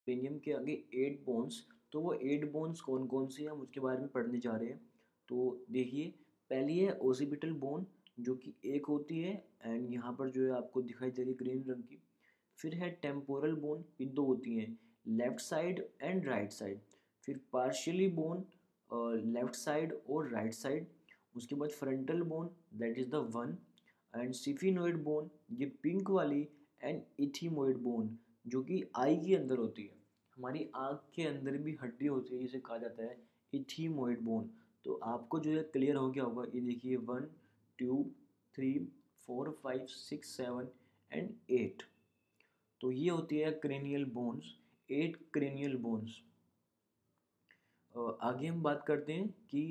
क्रेनियम 0.07 0.37
के 0.39 0.51
आगे 0.53 0.71
एट 0.95 1.19
बोन्स 1.25 1.55
तो 1.93 1.99
वो 2.01 2.13
एट 2.13 2.51
बोन्स 2.51 2.81
कौन 2.81 3.07
कौन 3.07 3.27
से 3.27 3.43
हैं, 3.43 3.49
हम 3.49 3.61
उसके 3.61 3.79
बारे 3.79 3.99
में 3.99 4.07
पढ़ने 4.09 4.39
जा 4.39 4.51
रहे 4.51 4.67
हैं। 4.69 4.79
तो 5.29 5.65
देखिए, 5.71 6.13
पहली 6.49 6.77
है 6.77 6.91
ओसिपिटल 7.03 7.51
बोन 7.63 7.85
जो 8.19 8.35
कि 8.35 8.53
एक 8.65 8.85
होती 8.85 9.19
है 9.19 9.33
एंड 9.65 9.91
यहाँ 9.93 10.13
पर 10.19 10.29
जो 10.29 10.43
है 10.43 10.51
आपको 10.57 10.81
दिखाई 10.81 11.11
दे 11.11 11.23
रही 11.23 11.33
ग्रीन 11.33 11.63
रंग 11.69 11.83
की। 11.83 11.99
फिर 12.59 12.75
है 12.75 12.89
टेम्पोरल 13.01 13.55
बोन 13.55 13.83
ये 14.01 14.07
दो 14.09 14.23
होती 14.25 14.55
हैं 14.55 14.77
left 15.09 15.39
side 15.39 15.83
and 16.01 16.27
right 16.27 16.51
side 16.51 16.79
फिर 17.23 17.39
पार्शियली 17.53 18.07
बोन 18.11 18.45
लेफ़्ट 19.33 19.55
साइड 19.55 19.93
और 20.09 20.29
राइट 20.29 20.53
साइड 20.53 20.87
उसके 21.35 21.55
बाद 21.55 21.71
frontal 21.71 22.21
bone 22.31 22.49
that 22.75 22.97
is 22.97 23.09
the 23.09 23.25
one 23.35 23.57
and 24.13 24.33
sphenoid 24.35 25.03
bone 25.03 25.29
ये 25.59 25.65
पिंक 25.83 26.09
वाली 26.11 26.41
एंड 26.81 27.01
इथीमोइड 27.19 27.77
बोन 27.83 28.17
जो 28.47 28.61
कि 28.63 28.83
आई 28.97 29.15
के 29.17 29.35
अंदर 29.35 29.57
होती 29.57 29.83
है। 29.83 29.95
हमारी 30.37 30.69
आँख 30.75 31.03
के 31.15 31.23
अंदर 31.23 31.57
भी 31.57 31.77
हड्डी 31.81 32.07
होती 32.07 32.35
है, 32.35 32.41
जिसे 32.41 32.59
कहा 32.59 32.77
जाता 32.77 33.03
है 33.03 33.17
इथीमोइड 33.53 34.21
बोन। 34.21 34.49
तो 34.85 34.93
आपको 35.03 35.39
जो 35.39 35.51
है 35.51 35.63
क्लियर 35.63 35.95
हो 35.95 36.09
गया 36.11 36.23
होगा, 36.23 36.43
ये 36.55 36.61
देखिए, 36.61 36.95
one, 36.95 37.27
two, 37.79 38.03
three, 38.55 38.73
four, 39.27 39.49
five, 39.63 39.85
six, 39.85 40.35
seven 40.37 40.67
and 41.11 41.33
eight. 41.51 41.83
तो 42.81 42.91
ये 42.91 43.09
होती 43.09 43.37
है 43.37 43.51
cranial 43.53 44.05
bones, 44.05 44.53
eight 44.89 45.17
cranial 45.33 45.75
bones. 45.77 46.21
आगे 47.95 48.47
हम 48.47 48.61
बात 48.63 48.83
करते 48.87 49.13
हैं 49.13 49.29
कि 49.49 49.61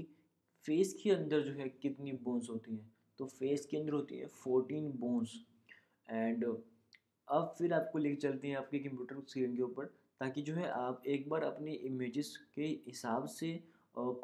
फेस 0.64 0.92
के 1.02 1.10
अंदर 1.10 1.40
जो 1.40 1.52
है 1.52 1.68
कितनी 1.82 2.12
बोन्स 2.22 2.48
होती 2.50 2.76
हैं। 2.76 2.92
तो 3.18 3.26
फेस 3.26 3.66
के 3.66 3.76
अंदर 3.76 3.92
होती 3.92 4.16
है 4.18 4.26
फोर्टीन 4.26 4.90
बोन्स। 4.92 5.34
एंड 6.08 6.44
अब 6.44 7.54
फिर 7.58 7.72
आपको 7.72 7.98
लेके 7.98 8.16
चलते 8.16 8.48
हैं 8.48 8.56
आपके 8.56 8.78
कंप्यूटर 8.78 9.20
स्क्रीन 9.20 9.56
के 9.56 9.62
ऊपर। 9.62 9.94
ताकि 10.20 10.42
जो 10.42 10.54
है 10.54 10.68
आप 10.70 11.02
एक 11.06 11.28
बार 11.28 11.42
अपने 11.44 11.72
इमेजेस 11.86 12.36
के 12.54 12.66
हिसाब 12.86 13.26
से 13.28 13.52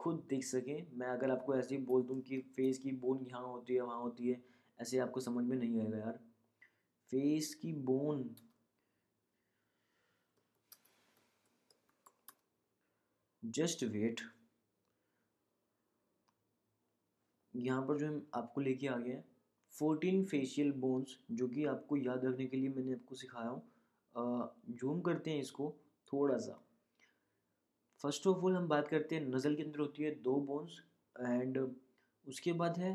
खुद 0.01 0.27
देख 0.31 0.45
सकें। 0.45 0.87
मैं 0.99 1.07
अगर 1.09 1.31
आपको 1.31 1.57
ऐसे 1.57 1.75
ही 1.77 1.83
बोल 1.85 2.03
दूँ 2.03 2.21
कि 2.23 2.39
फेस 2.57 2.79
की 2.79 2.93
बोन 3.03 3.27
यहाँ 3.29 3.43
होती 3.43 3.75
है, 3.75 3.81
वहाँ 3.81 4.01
होती 4.01 4.29
है, 4.29 4.41
ऐसे 4.79 4.99
आपको 4.99 5.21
समझ 5.21 5.45
में 5.45 5.57
नहीं 5.57 5.81
आएगा 5.81 5.99
यार। 5.99 6.19
फेस 7.13 7.55
की 7.55 7.73
बोन 7.83 8.35
जस्ट 13.43 13.83
वेट 13.85 14.21
यहाँ 17.55 17.83
पर 17.87 17.99
जो 17.99 18.07
हम 18.07 18.23
आपको 18.35 18.61
लेके 18.61 18.87
आ 18.87 18.97
गए 18.97 19.11
हैं 19.11 19.25
फोर्टीन 19.75 20.25
फेशियल 20.25 20.71
बोन्स 20.81 21.17
जो 21.31 21.49
कि 21.49 21.65
आपको 21.67 21.97
याद 21.97 22.25
रखने 22.25 22.47
के 22.47 22.57
लिए 22.57 22.69
मैंने 22.69 22.93
आपको 22.93 23.15
सिखाया 23.15 23.49
हूँ। 23.49 23.63
जूम 24.71 25.01
करते 25.01 25.31
हैं 25.31 25.41
इसको। 25.41 25.75
थोड़ा 26.13 26.37
सा 26.39 26.59
फ़र्स्ट 28.05 28.27
ऑफ़ 28.27 28.45
ऑल 28.45 28.57
हम 28.57 28.69
बात 28.69 28.89
करते 28.89 29.15
हैं 29.15 29.27
नज़ल 29.27 29.55
के 29.55 29.63
अंदर 29.63 29.81
होती 29.81 30.03
है 30.03 30.11
दो 30.23 30.35
बोन्स 30.47 30.81
एंड 31.17 31.59
उसके 32.27 32.53
बाद 32.53 32.79
है 32.79 32.93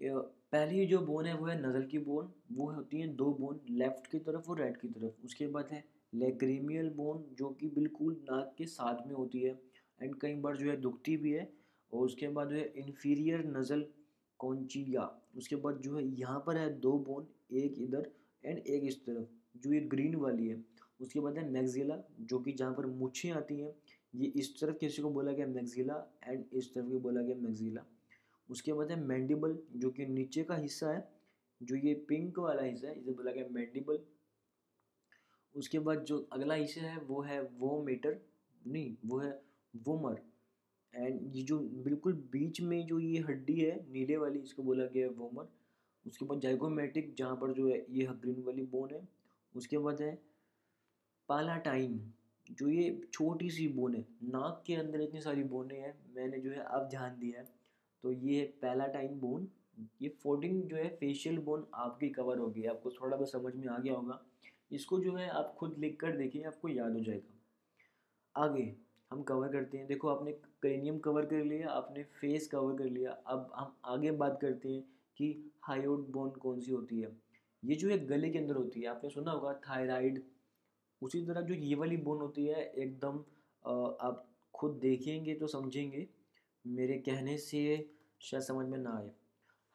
पहली 0.00 0.84
जो 0.86 0.98
बोन 1.06 1.26
है 1.26 1.34
वो 1.36 1.46
है 1.46 1.56
नज़ल 1.60 1.82
की 1.86 1.98
बोन 1.98 2.32
वो 2.52 2.70
होती 2.72 3.00
है 3.00 3.06
दो 3.16 3.24
बोन 3.34 3.60
लेफ़्ट 3.70 4.06
की 4.10 4.18
तरफ़ 4.18 4.48
और 4.50 4.58
राइट 4.60 4.76
की 4.76 4.88
तरफ़। 4.88 5.24
उसके 5.24 5.46
बाद 5.46 5.68
है 5.72 5.82
लेक्रीमियल 6.12 6.88
बोन 6.96 7.24
जो 7.38 7.48
कि 7.60 7.68
बिल्कुल 7.68 8.14
नाक 8.30 8.54
के 8.58 8.66
साथ 8.66 9.06
में 9.06 9.14
होती 9.14 9.40
है 9.42 9.52
एंड 10.00 10.14
कई 10.20 10.34
बार 10.40 10.56
जो 10.56 10.70
है 10.70 10.76
दुखती 10.80 11.16
भी 11.16 11.32
है। 11.32 11.48
और 11.92 12.04
उसके 12.04 12.28
बाद 12.28 12.48
जो 12.50 12.56
है 12.56 12.64
इन्फीरियर 12.78 13.44
नज़ल 13.48 13.84
कौनचिया 14.40 15.10
उसके 15.36 15.56
बाद 15.56 15.80
जो 15.82 15.96
है 15.96 16.04
यहाँ 16.20 16.38
पर 16.46 16.56
है 16.56 16.68
दो 16.80 16.92
बोन 17.08 17.26
एक 17.58 17.78
इधर 17.78 18.10
एंड 18.44 18.58
एक 18.58 18.84
इस 18.84 19.00
तरफ़। 19.06 19.39
जो 19.54 19.72
ये 19.72 19.80
ग्रीन 19.82 20.14
वाली 20.16 20.48
है, 20.48 20.62
उसके 21.00 21.20
बाद 21.20 21.38
है 21.38 21.48
मैगजिला 21.50 21.96
जो 22.22 22.38
कि 22.40 22.52
जहाँ 22.52 22.72
पर 22.74 22.86
मुछें 22.86 23.30
आती 23.32 23.60
हैं, 23.60 23.72
ये 24.14 24.32
इस 24.36 24.54
तरफ़ 24.60 24.76
किसी 24.78 25.02
को 25.02 25.10
बोला 25.10 25.32
गया 25.32 25.46
मैगजिला 25.46 25.94
एंड 26.24 26.44
इस 26.52 26.72
तरफ़ 26.74 26.86
को 26.86 26.98
बोला 27.00 27.22
गया 27.22 27.36
मैगजिला 27.38 27.84
उसके 28.48 28.72
बाद 28.72 28.90
है 28.90 28.98
मैंडिबल 29.00 29.58
जो 29.76 29.90
कि 29.90 30.06
नीचे 30.06 30.42
का 30.44 30.54
हिस्सा 30.56 30.90
है, 30.92 31.08
जो 31.60 31.76
ये 31.76 31.94
पिंक 32.08 32.38
वाला 32.38 32.62
हिस्सा 32.62 32.88
है, 32.88 32.94
इसे 32.94 33.12
बोला 33.12 33.32
गया 33.32 33.44
मैंडिबल 33.50 33.98
उसके 35.54 35.78
बाद 35.78 36.04
जो 36.04 36.18
अगला 36.32 36.54
हिस्सा 36.54 36.80
है, 36.82 36.98
वो 36.98 37.20
है 37.22 37.40
वो 37.58 37.82
मीटर 37.84 38.20
नहीं, 38.62 38.96
वो 39.06 39.18
है 39.18 39.30
वोमर 39.74 40.20
एंड 40.94 41.36
ये 41.36 41.42
जो 41.42 41.58
बिल्कुल 41.84 42.12
बीच 42.32 42.60
में 42.60 42.86
जो 42.86 42.98
ये 43.00 43.18
हड्डी 43.20 43.58
है, 43.60 43.76
नीले 43.92 44.16
वाली, 44.16 44.38
इसको 44.38 44.62
बोला 44.62 44.84
गया 44.86 45.06
है 45.06 45.12
वोमर 45.12 45.48
उसके 46.04 46.24
बाद 46.26 46.40
जाइगोमेटिक 46.40 47.14
जहाँ 47.18 47.36
पर 47.36 47.52
जो 47.52 47.68
है, 47.68 47.84
ये 47.90 48.06
ग्रीन 48.14 48.42
वाली 48.44 48.62
बोन 48.64 48.94
है। 48.94 49.06
उसके 49.56 49.78
बाद 49.78 50.02
है 50.02 50.22
पालाटाइन 51.28 52.12
जो 52.50 52.68
ये 52.68 53.08
छोटी 53.12 53.50
सी 53.50 53.68
बोन 53.68 53.94
है 53.94 54.06
नाक 54.22 54.62
के 54.66 54.74
अंदर 54.74 55.00
इतनी 55.00 55.20
सारी 55.20 55.42
बोने 55.42 55.74
हैं, 55.74 56.14
मैंने 56.14 56.38
जो 56.38 56.50
है 56.50 56.58
अब 56.58 56.88
ध्यान 56.88 57.18
दिया 57.18 57.40
है। 57.40 57.48
तो 58.02 58.12
ये 58.12 58.54
है 58.64 59.14
बोन। 59.14 59.48
ये 60.02 60.08
फोर्टीन 60.08 60.62
जो 60.62 60.76
है 60.76 60.96
फेशियल 60.96 61.38
बोन 61.38 61.66
आपकी 61.74 62.08
कवर 62.08 62.38
होगी 62.38 62.64
आपको 62.64 62.90
थोड़ा 62.90 63.16
बहुत 63.16 63.30
समझ 63.30 63.54
में 63.54 63.68
आ 63.68 63.78
गया 63.78 63.94
होगा। 63.94 64.22
इसको 64.72 65.00
जो 65.00 65.14
है 65.14 65.28
आप 65.28 65.54
खुद 65.58 65.78
लिख 65.78 66.00
कर 66.00 66.16
देखिए, 66.16 66.42
आपको 66.42 66.68
याद 66.68 66.92
हो 66.92 67.00
जाएगा। 67.00 67.34
आगे 68.36 68.76
हम 69.10 69.22
कवर 69.22 69.48
करते 69.48 69.78
हैं। 69.78 69.86
देखो, 69.86 70.08
आपने 70.08 70.32
क्रेनियम 70.32 70.98
कवर 70.98 71.26
कर 71.26 71.44
लिया, 71.44 71.68
आपने 71.68 72.04
फेस 72.04 72.48
कवर 72.48 72.78
कर 72.78 72.84
लिया। 72.84 73.12
अब 73.12 73.52
हम 73.54 73.76
आगे 73.84 74.10
बात 74.10 74.38
करते 74.40 74.68
हैं 74.68 74.82
कि 75.16 75.52
हाइड 75.62 75.86
बोन 75.88 76.30
कौन 76.30 76.60
सी 76.60 76.70
होती 76.72 77.00
है। 77.00 77.29
ये 77.62 77.76
जो 77.76 77.88
है 77.88 77.98
गले 78.06 78.30
के 78.30 78.38
अंदर 78.38 78.56
होती 78.56 78.80
है, 78.80 78.86
आपने 78.86 79.10
सुना 79.10 79.30
होगा, 79.30 79.52
थायराइड। 79.68 80.22
उसी 81.02 81.24
तरह 81.26 81.40
जो 81.40 81.54
ये 81.54 81.74
वाली 81.74 81.96
बोन 81.98 82.20
होती 82.20 82.46
है, 82.46 82.62
एकदम 82.64 83.18
आप 84.02 84.26
खुद 84.54 84.78
देखेंगे 84.82 85.34
तो 85.34 85.46
समझेंगे। 85.46 86.06
मेरे 86.64 86.96
कहने 86.98 87.36
से 87.38 87.60
शायद 88.20 88.42
समझ 88.44 88.66
में 88.66 88.78
ना 88.78 88.96
आए। 88.98 89.10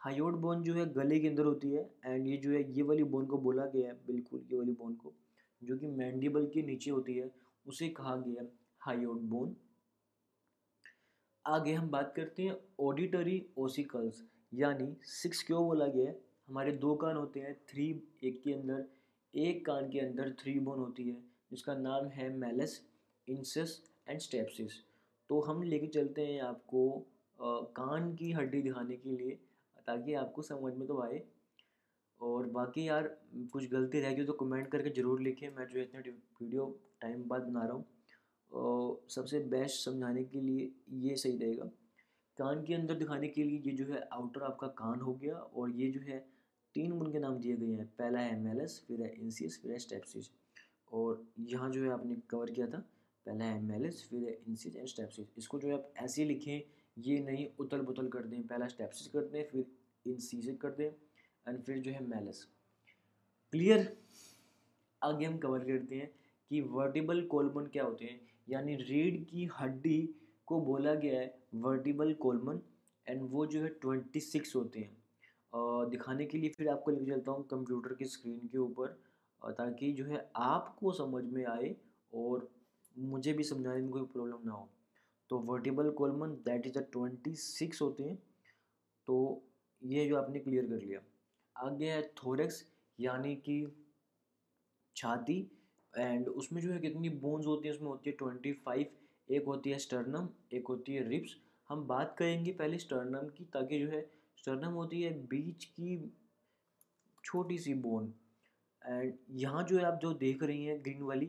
हाइड 0.02 0.36
बोन 0.38 0.64
जो 0.64 0.74
है, 0.74 0.86
गले 0.94 1.20
के 1.20 1.28
अंदर 1.28 1.46
होती 1.46 1.72
है 1.72 1.90
एंड 2.06 2.28
ये 2.28 2.38
जो 2.38 2.52
है, 2.52 2.72
ये 2.72 2.84
वाली 2.84 3.04
बोन 3.06 3.26
को 3.26 3.38
बोला 3.38 3.66
गया 3.66 3.88
है, 3.88 3.94
बिल्कुल, 4.08 4.46
ये 4.52 4.58
वाली 4.58 4.72
बोन 4.74 4.94
को, 4.96 5.14
जो 5.62 5.78
कि 5.78 5.88
मैंडिबल 5.88 6.46
के 6.54 6.62
नीचे 6.62 6.92
होती 6.92 7.14
है, 7.14 7.32
उसे 7.66 7.90
कहा 7.90 8.16
गया 8.18 8.42
है 8.42 8.52
हाइड 8.82 9.08
बोन 9.08 9.56
आगे 11.46 11.74
हम 11.74 11.90
बात 11.90 12.14
करते 12.16 12.44
हैं 12.44 12.56
ऑडिटरी 12.80 13.46
ओसिकल्स 13.58 14.24
यानी 14.54 14.96
सिक्स 15.04 15.44
क्यों 15.44 15.64
बोला 15.66 15.88
गया 15.88 16.10
है? 16.10 16.20
हमारे 16.48 16.72
दो 16.74 16.94
कान 16.96 17.16
होते 17.16 17.40
हैं 17.40 17.54
थ्री 17.70 17.86
एक 18.24 18.42
के 18.44 18.54
अंदर 18.54 18.86
एक 19.34 19.66
कान 19.66 19.90
के 19.90 20.00
अंदर 20.00 20.32
थ्री 20.40 20.54
बोन 20.60 20.80
होती 20.80 21.04
है 21.04 21.16
जिसका 21.52 21.74
नाम 21.76 22.08
है 22.10 22.28
मेलस 22.38 22.80
इंसस 23.28 23.82
एंड 24.10 24.20
स्टेप्सिस। 24.20 24.74
तो 25.30 25.40
हम 25.42 25.64
लेके 25.64 25.88
चलते 25.88 26.26
हैं 26.26 26.42
आपको 26.42 26.82
आ, 27.40 27.62
कान 27.78 28.14
की 28.16 28.32
हड्डी 28.32 28.62
दिखाने 28.62 28.96
के 28.98 29.10
लिए 29.12 29.32
ताकि 29.88 30.14
आपको 30.16 30.42
समझ 30.42 30.74
में 30.74 30.88
तो 30.88 31.00
आए। 31.02 31.22
और 32.22 32.46
बाकी 32.50 32.88
यार 32.88 33.08
कुछ 33.54 33.70
गलती 33.72 34.00
रह 34.02 34.14
गई 34.14 34.26
तो 34.26 34.34
कमेंट 34.36 34.68
करके 34.72 34.90
ज़रूर 34.92 35.22
लिखें 35.22 35.48
मैं 35.56 35.68
जो 35.68 35.80
इतने 35.80 36.00
वीडियो 36.02 36.68
टाइम 37.02 37.24
बाद 37.28 37.42
बना 37.44 37.66
रहा 37.66 37.74
हूँ। 37.74 39.08
सबसे 39.10 39.40
बेस्ट 39.50 39.84
समझाने 39.86 40.24
के 40.26 40.42
लिए 40.42 40.72
ये 41.02 41.16
सही 41.16 41.38
रहेगा। 41.38 41.66
कान 42.38 42.64
के 42.64 42.74
अंदर 42.74 42.96
दिखाने 42.96 43.28
के 43.28 43.44
लिए 43.44 43.60
ये 43.66 43.72
जो 43.74 43.86
है 43.86 44.08
आउटर 44.14 44.44
आपका 44.44 44.68
कान 44.78 45.02
हो 45.02 45.14
गया 45.16 45.36
और 45.36 45.72
ये 45.72 45.90
जो 45.92 46.00
है 46.04 46.24
तीन 46.76 46.92
उनके 46.94 47.20
नाम 47.20 47.38
दिए 47.40 47.56
गए 47.58 47.72
हैं। 47.72 47.86
पहला 47.90 48.20
है 48.20 48.40
मेलस 48.40 48.84
फिर 48.88 49.02
है 49.02 49.14
इंसिस 49.16 49.62
फिर 49.62 49.72
है 49.72 49.78
स्टेप्सिस 49.80 50.30
और 50.92 51.26
यहाँ 51.42 51.70
जो 51.72 51.84
है 51.84 51.90
आपने 51.92 52.16
कवर 52.30 52.52
किया 52.52 52.68
था, 52.68 52.78
पहला 53.26 53.46
है 53.46 53.62
मेलस 53.64 54.06
फिर 54.10 54.24
है 54.24 54.38
इंसिस 54.48 54.76
एंड 54.76 54.88
स्टेप्सिस 54.88 55.28
इसको 55.38 55.60
जो 55.60 55.68
है 55.68 55.74
आप 55.74 55.92
ऐसे 55.98 56.26
लिखें, 56.26 56.62
ये 56.98 57.20
नहीं 57.22 57.48
उतल 57.60 57.82
बुतल 57.82 58.08
कर 58.08 58.24
दें, 58.24 58.42
पहला 58.44 58.68
स्टेप्सिस 58.68 59.08
कर 59.08 59.22
दें, 59.24 59.44
फिर 59.44 59.66
इंसिस 60.06 60.58
कर 60.62 60.72
दें 60.72 60.86
एंड 60.86 61.62
फिर 61.62 61.80
जो 61.80 61.92
है 61.92 62.06
मेलस 62.06 62.48
क्लियर 63.54 63.96
आगे 65.02 65.26
हम 65.26 65.38
कवर 65.38 65.60
करते 65.62 65.96
हैं 65.96 66.10
कि 66.52 66.62
वर्टिबल 66.62 67.22
कोलमन 67.28 67.66
क्या 67.74 67.84
होते 67.84 68.06
हैं। 68.06 68.20
यानी 68.50 68.76
रीढ़ 68.76 69.16
की 69.24 69.50
हड्डी 69.60 69.98
को 70.48 70.60
बोला 70.62 70.94
गया 70.96 71.20
है 71.20 71.34
वर्टिबल 71.56 72.14
कोलमन 72.22 72.60
एंड 73.08 73.22
वो 73.32 73.46
जो 73.46 73.62
है 73.62 73.70
ट्वेंटी 73.82 74.20
सिक्स 74.22 74.56
होते 74.56 74.80
हैं। 74.80 74.98
दिखाने 75.90 76.26
के 76.26 76.38
लिए 76.38 76.50
फिर 76.50 76.70
आपको 76.70 76.92
लेकर 76.92 77.12
चलता 77.12 77.32
हूँ 77.32 77.48
कंप्यूटर 77.48 77.94
की 77.96 78.06
स्क्रीन 78.06 78.48
के 78.48 78.58
ऊपर 78.58 78.88
ताकि 79.42 79.92
जो 79.94 80.06
है 80.06 80.30
आपको 80.36 80.92
समझ 80.92 81.24
में 81.24 81.46
आए 81.46 81.76
और 82.14 82.48
मुझे 82.96 83.34
भी 83.34 83.44
समझाने 83.44 83.82
में 83.82 83.90
कोई 83.92 84.02
प्रॉब्लम 84.14 84.40
ना 84.46 84.54
हो। 84.54 84.70
तो 85.30 85.40
vertebral 85.40 85.90
column, 85.90 86.30
that 86.46 86.68
is 86.68 86.74
the 86.74 86.86
twenty 86.92 87.36
six 87.36 87.82
होते 87.82 88.04
हैं। 88.04 88.16
तो 89.08 89.44
ये 89.82 90.06
जो 90.06 90.18
आपने 90.18 90.40
क्लियर 90.40 90.66
कर 90.66 90.82
लिया। 90.82 91.00
आगे 91.56 91.86
है 91.86 92.02
थोरेक्स, 92.18 92.64
यानी 93.00 93.36
कि 93.36 93.66
छाती, 94.96 95.40
एंड 95.94 96.28
उसमें 96.28 96.62
जो 96.62 96.72
है 96.72 96.80
कितनी 96.80 97.10
बोन्स 97.10 97.46
होती 97.46 97.68
हैं, 97.68 97.76
उसमें 97.76 97.88
होती 97.90 98.10
है 98.10 98.16
ट्वेंटी 98.16 98.52
फाइव, 98.66 98.86
एक 99.30 99.46
होती 99.46 99.70
है 99.70 99.78
स्टर्नम, 99.80 100.30
एक 100.54 100.68
होती 100.68 100.94
है 100.94 101.08
रिप्स 101.10 101.36
हम 101.70 101.88
बात 101.88 102.16
करेंगे 102.20 102.52
पहले 102.52 102.78
स्टर्नम 102.78 103.30
की, 103.30 103.46
ताकि 103.46 103.80
जो 103.80 103.90
है 103.90 104.15
स्टर्नम 104.46 104.74
होती 104.74 105.02
है, 105.02 105.12
बीच 105.28 105.64
की 105.66 106.12
छोटी 107.24 107.58
सी 107.58 107.74
बोन 107.76 108.14
एंड 108.82 109.14
यहाँ 109.36 109.64
जो 109.64 109.78
है 109.78 109.84
आप 109.86 109.98
जो 110.02 110.12
देख 110.16 110.44
रही 110.44 110.66
हैं 110.66 110.78
ग्रीन 110.84 111.02
वाली 111.04 111.26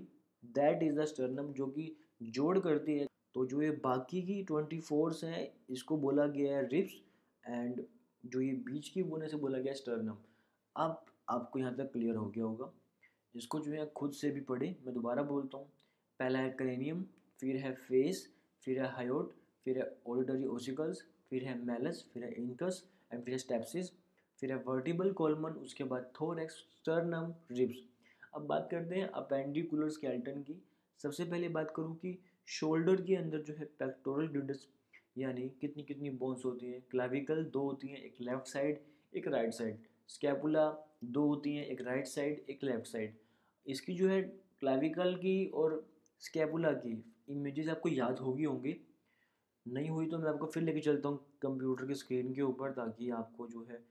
दैट 0.54 0.82
इज़ 0.82 0.94
द 0.94 1.04
स्टर्नम 1.04 1.52
जो 1.52 1.66
कि 1.68 1.94
जोड़ 2.24 2.58
करती 2.58 2.98
है. 2.98 3.06
तो 3.34 3.44
जो 3.46 3.60
ये 3.62 3.70
बाकी 3.84 4.20
की 4.22 4.42
ट्वेंटी 4.44 4.80
फोर्स 4.80 5.22
हैं, 5.24 5.48
इसको 5.70 5.96
बोला 5.96 6.26
गया 6.26 6.56
है 6.56 6.66
रिप्स 6.68 6.94
एंड 7.44 7.82
जो 8.24 8.40
ये 8.40 8.52
बीच 8.66 8.88
की 8.88 9.02
बोने 9.02 9.28
से 9.28 9.36
बोला 9.36 9.58
गया 9.58 9.72
है 9.72 9.78
स्टर्नम 9.78 10.16
अब 10.76 11.04
आपको 11.28 11.58
यहाँ 11.58 11.74
तक 11.76 11.90
क्लियर 11.92 12.16
हो 12.16 12.26
गया 12.26 12.44
होगा. 12.44 12.70
इसको 13.34 13.60
जो 13.60 13.72
है 13.72 13.86
खुद 13.96 14.12
से 14.12 14.30
भी 14.30 14.40
पढ़े, 14.42 14.74
मैं 14.84 14.94
दोबारा 14.94 15.22
बोलता 15.22 15.58
हूँ. 15.58 15.66
पहला 16.20 16.38
है 16.38 16.50
क्रेनियम 16.58 17.02
फिर 17.42 17.56
है 17.56 17.72
फेस 17.78 18.26
फिर 18.66 18.82
है 18.82 18.92
हायोट 18.92 19.32
फिर 19.66 19.78
है 19.78 19.90
ऑडिटरी 20.08 20.46
ओसिकल्स 20.48 21.02
फिर 21.30 21.44
है 21.44 21.58
मेलस 21.64 22.04
फिर 22.12 22.24
है 22.24 22.30
इंकस 22.34 22.82
एंड 23.10 23.22
फिर 23.24 23.38
स्टेप्सिस 23.38 23.90
फिर 24.42 24.52
है 24.52 24.56
वर्टिबल 24.66 25.10
कॉलमन 25.12 25.50
उसके 25.60 25.84
बाद 25.84 26.10
थोरेक्स 26.20 26.54
स्टर्नम 26.54 27.32
रिब्स 27.52 27.82
अब 28.34 28.46
बात 28.46 28.68
करते 28.70 28.94
हैं 28.94 29.08
अपेंडिकुलर 29.08 29.88
स्केल्टन 29.90 30.42
की। 30.42 30.60
सबसे 31.00 31.24
पहले 31.24 31.48
बात 31.48 31.72
करूँ 31.76 31.94
कि 31.96 32.18
शोल्डर 32.48 33.02
के 33.02 33.16
अंदर 33.16 33.42
जो 33.42 33.54
है 33.54 33.64
पेक्टोरल 33.78 34.26
ग्रिडस 34.28 34.66
यानी 35.18 35.48
कितनी 35.60 35.82
कितनी 35.82 36.10
बोन्स 36.12 36.44
होती 36.44 36.66
हैं? 36.66 36.82
क्लाविकल 36.90 37.44
दो 37.44 37.60
होती 37.60 37.88
हैं, 37.88 38.02
एक 38.02 38.16
लेफ़्ट 38.20 38.46
साइड 38.46 38.80
एक 39.14 39.28
राइट 39.28 39.52
साइड 39.52 39.78
स्कैपुला 40.08 40.70
दो 41.04 41.26
होती 41.26 41.54
हैं, 41.56 41.66
एक 41.66 41.80
राइट 41.82 42.06
साइड 42.06 42.44
एक 42.50 42.64
लेफ़्ट 42.64 42.86
साइड 42.86 43.14
इसकी 43.66 43.94
जो 43.94 44.08
है 44.08 44.20
क्लाविकल 44.60 45.14
की 45.14 45.46
और 45.54 45.84
स्कैपुला 46.20 46.72
की 46.72 47.02
इमेजेस 47.28 47.68
आपको 47.68 47.88
याद 47.88 48.18
होगी 48.18 48.44
होंगे। 48.44 48.76
नहीं 49.66 49.88
हुई 49.90 50.06
तो 50.08 50.18
मैं 50.18 50.28
आपको 50.28 50.46
फिर 50.46 50.62
लेके 50.62 50.80
चलता 50.80 51.08
हूँ 51.08 51.18
कंप्यूटर 51.42 51.86
की 51.86 51.94
स्क्रीन 51.94 52.32
के 52.34 52.42
ऊपर 52.42 52.70
ताकि 52.72 53.10
आपको 53.12 53.46
जो 53.48 53.64
है, 53.70 53.82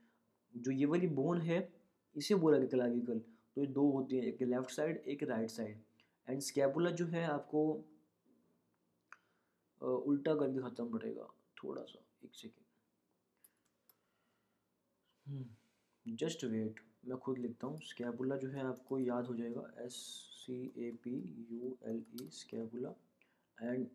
जो 0.54 0.72
ये 0.72 0.86
वाली 0.86 1.06
बोन 1.08 1.40
है, 1.40 1.68
इसे 2.16 2.34
बोला 2.34 2.58
गया 2.58 2.68
क्लाविकल 2.68 3.18
तो 3.18 3.60
ये 3.60 3.66
दो 3.68 3.90
होती 3.90 4.16
हैं, 4.16 4.24
एक 4.24 4.42
लेफ़्ट 4.42 4.70
साइड 4.70 4.96
एक 5.06 5.22
राइट 5.22 5.50
साइड 5.50 5.80
एंड 6.28 6.40
स्कैपुला 6.42 6.90
जो 6.92 7.06
है 7.06 7.24
आपको 7.26 7.62
उल्टा 9.80 10.34
करके 10.34 10.60
ख़त्म 10.60 10.88
पड़ेगा 10.90 11.28
थोड़ा 11.56 11.82
सा 11.84 11.98
एक 12.24 12.34
सेकेंड 12.34 12.64
जस्ट 16.06 16.44
वेट 16.44 16.80
मैं 17.06 17.18
खुद 17.18 17.38
लिखता 17.38 17.66
हूँ। 17.66 17.80
स्कैपुला 17.84 18.36
जो 18.36 18.48
है 18.50 18.64
आपको 18.66 18.98
याद 18.98 19.26
हो 19.26 19.34
जाएगा 19.36 19.70
S 19.84 19.94
C 20.36 20.56
A 20.78 20.90
P 21.04 21.14
U 21.50 21.76
L 21.88 22.02
E 22.22 22.28
scapula 22.32 22.94
and 23.58 23.86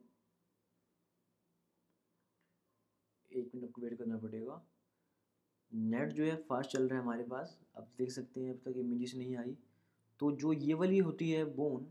एक 3.31 3.51
मिनट 3.55 3.79
वेट 3.79 3.97
करना 3.97 4.17
पड़ेगा। 4.17 4.61
नेट 5.71 6.13
जो 6.13 6.23
है 6.23 6.35
फास्ट 6.49 6.71
चल 6.71 6.87
रहा 6.87 6.97
है 6.97 7.03
हमारे 7.03 7.23
पास। 7.23 7.57
आप 7.77 7.87
देख 7.97 8.11
सकते 8.11 8.41
हैं, 8.41 8.51
अब 8.51 8.59
तक 8.65 8.77
इमेजेस 8.77 9.15
नहीं 9.15 9.35
आई। 9.37 9.55
तो 10.19 10.31
जो 10.31 10.53
ये 10.53 10.73
वाली 10.73 10.97
होती 10.99 11.29
है 11.31 11.43
बोन 11.55 11.87